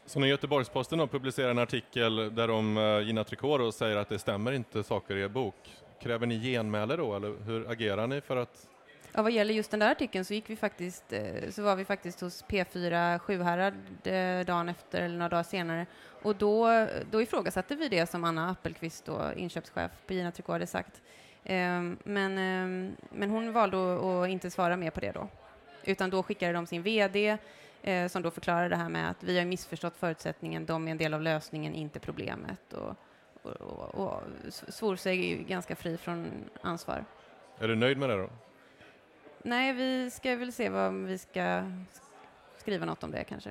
Så 0.06 0.20
när 0.20 0.26
Göteborgs-Posten 0.26 1.08
publicerar 1.08 1.50
en 1.50 1.58
artikel 1.58 2.34
där 2.34 2.48
de 2.48 2.76
uh, 2.76 3.00
Gina 3.00 3.24
Tricot 3.24 3.74
säger 3.74 3.96
att 3.96 4.08
det 4.08 4.18
stämmer 4.18 4.52
inte 4.52 4.82
saker 4.82 5.16
i 5.16 5.22
er 5.22 5.28
bok, 5.28 5.54
kräver 6.02 6.26
ni 6.26 6.40
genmäle 6.40 6.96
då 6.96 7.16
eller 7.16 7.44
hur 7.44 7.70
agerar 7.70 8.06
ni 8.06 8.20
för 8.20 8.36
att 8.36 8.68
Ja, 9.12 9.22
vad 9.22 9.32
gäller 9.32 9.54
just 9.54 9.70
den 9.70 9.80
där 9.80 9.90
artikeln 9.90 10.24
så 10.24 10.34
gick 10.34 10.50
vi 10.50 10.56
faktiskt, 10.56 11.12
eh, 11.12 11.50
så 11.50 11.62
var 11.62 11.76
vi 11.76 11.84
faktiskt 11.84 12.20
hos 12.20 12.44
P4 12.44 13.18
Sjuhärad 13.18 13.74
eh, 14.04 14.46
dagen 14.46 14.68
efter 14.68 15.02
eller 15.02 15.16
några 15.16 15.28
dagar 15.28 15.42
senare 15.42 15.86
och 16.22 16.36
då, 16.36 16.86
då 17.10 17.22
ifrågasatte 17.22 17.74
vi 17.74 17.88
det 17.88 18.06
som 18.06 18.24
Anna 18.24 18.50
Appelqvist, 18.50 19.04
då, 19.04 19.32
inköpschef 19.36 19.90
på 20.06 20.12
Gina 20.12 20.32
Tricot, 20.32 20.52
hade 20.52 20.66
sagt. 20.66 21.02
Ehm, 21.44 21.98
men, 22.04 22.38
ehm, 22.38 22.96
men 23.10 23.30
hon 23.30 23.52
valde 23.52 23.76
att 24.22 24.28
inte 24.28 24.50
svara 24.50 24.76
mer 24.76 24.90
på 24.90 25.00
det 25.00 25.12
då, 25.12 25.28
utan 25.84 26.10
då 26.10 26.22
skickade 26.22 26.52
de 26.52 26.66
sin 26.66 26.82
VD 26.82 27.38
eh, 27.82 28.08
som 28.08 28.22
då 28.22 28.30
förklarade 28.30 28.68
det 28.68 28.76
här 28.76 28.88
med 28.88 29.10
att 29.10 29.22
vi 29.22 29.38
har 29.38 29.44
missförstått 29.44 29.96
förutsättningen, 29.96 30.66
de 30.66 30.88
är 30.88 30.90
en 30.90 30.98
del 30.98 31.14
av 31.14 31.22
lösningen, 31.22 31.74
inte 31.74 32.00
problemet. 32.00 32.72
Och, 32.72 32.96
och, 33.42 33.60
och, 33.60 33.94
och 33.94 34.22
svor 34.50 34.96
sig 34.96 35.34
ganska 35.48 35.76
fri 35.76 35.96
från 35.96 36.30
ansvar. 36.60 37.04
Är 37.58 37.68
du 37.68 37.76
nöjd 37.76 37.98
med 37.98 38.08
det 38.08 38.16
då? 38.16 38.30
Nej, 39.42 39.72
vi 39.72 40.10
ska 40.10 40.36
väl 40.36 40.52
se 40.52 40.68
vad 40.68 40.94
vi 40.94 41.18
ska 41.18 41.72
skriva 42.56 42.86
något 42.86 43.04
om 43.04 43.10
det 43.10 43.24
kanske. 43.24 43.50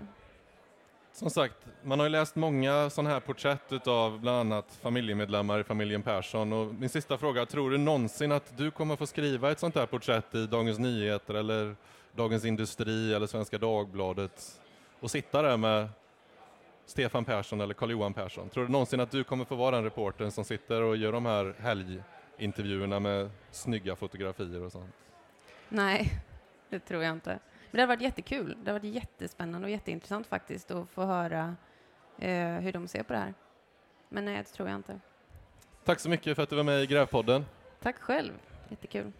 Som 1.18 1.30
sagt, 1.30 1.66
man 1.84 2.00
har 2.00 2.06
ju 2.06 2.10
läst 2.10 2.36
många 2.36 2.90
sådana 2.90 3.10
här 3.10 3.20
porträtt 3.20 3.88
av 3.88 4.20
bland 4.20 4.38
annat 4.38 4.78
familjemedlemmar 4.82 5.60
i 5.60 5.64
familjen 5.64 6.04
Persson. 6.04 6.54
Och 6.54 6.74
min 6.76 6.90
sista 6.90 7.18
fråga, 7.18 7.46
tror 7.46 7.72
du 7.72 7.78
någonsin 7.78 8.32
att 8.32 8.58
du 8.58 8.72
kommer 8.72 8.96
få 8.96 9.08
skriva 9.08 9.52
ett 9.52 9.60
sånt 9.60 9.76
här 9.76 9.86
porträtt 9.86 10.36
i 10.36 10.48
Dagens 10.48 10.80
Nyheter 10.80 11.34
eller 11.34 11.76
Dagens 12.16 12.46
Industri 12.46 13.14
eller 13.14 13.28
Svenska 13.28 13.58
Dagbladet 13.58 14.62
och 15.00 15.12
sitta 15.12 15.42
där 15.42 15.58
med 15.58 15.90
Stefan 16.86 17.26
Persson 17.26 17.62
eller 17.62 17.74
Carl-Johan 17.74 18.14
Persson? 18.14 18.50
Tror 18.50 18.66
du 18.66 18.72
någonsin 18.72 19.00
att 19.00 19.12
du 19.12 19.24
kommer 19.24 19.46
få 19.46 19.56
vara 19.56 19.76
den 19.76 19.84
reportern 19.84 20.32
som 20.32 20.44
sitter 20.44 20.82
och 20.82 20.98
gör 20.98 21.12
de 21.12 21.26
här 21.26 21.56
helgintervjuerna 21.60 23.00
med 23.00 23.30
snygga 23.52 23.96
fotografier 23.96 24.62
och 24.62 24.72
sånt? 24.72 24.94
Nej, 25.70 26.12
det 26.70 26.80
tror 26.80 27.04
jag 27.04 27.12
inte. 27.12 27.40
Men 27.72 27.78
det 27.78 27.82
har 27.82 27.88
varit 27.88 28.02
jättekul. 28.02 28.58
Det 28.64 28.72
har 28.72 28.80
varit 28.80 28.94
jättespännande 28.94 29.66
och 29.66 29.72
jätteintressant 29.72 30.28
faktiskt 30.28 30.72
att 30.72 30.90
få 30.90 31.06
höra 31.06 31.56
eh, 32.18 32.54
hur 32.54 32.72
de 32.72 32.88
ser 32.88 33.04
på 33.04 33.14
det 33.14 33.20
här. 33.20 33.34
Men 34.10 34.26
nej, 34.26 34.38
det 34.38 34.44
tror 34.44 34.70
jag 34.70 34.76
inte. 34.76 35.00
Tack 35.84 36.00
så 36.00 36.10
mycket 36.10 36.36
för 36.36 36.44
att 36.44 36.50
du 36.50 36.56
var 36.56 36.64
med 36.64 36.84
i 36.84 36.88
Grävpodden. 36.88 37.46
Tack 37.82 37.98
själv. 38.00 38.34
Jättekul. 38.70 39.12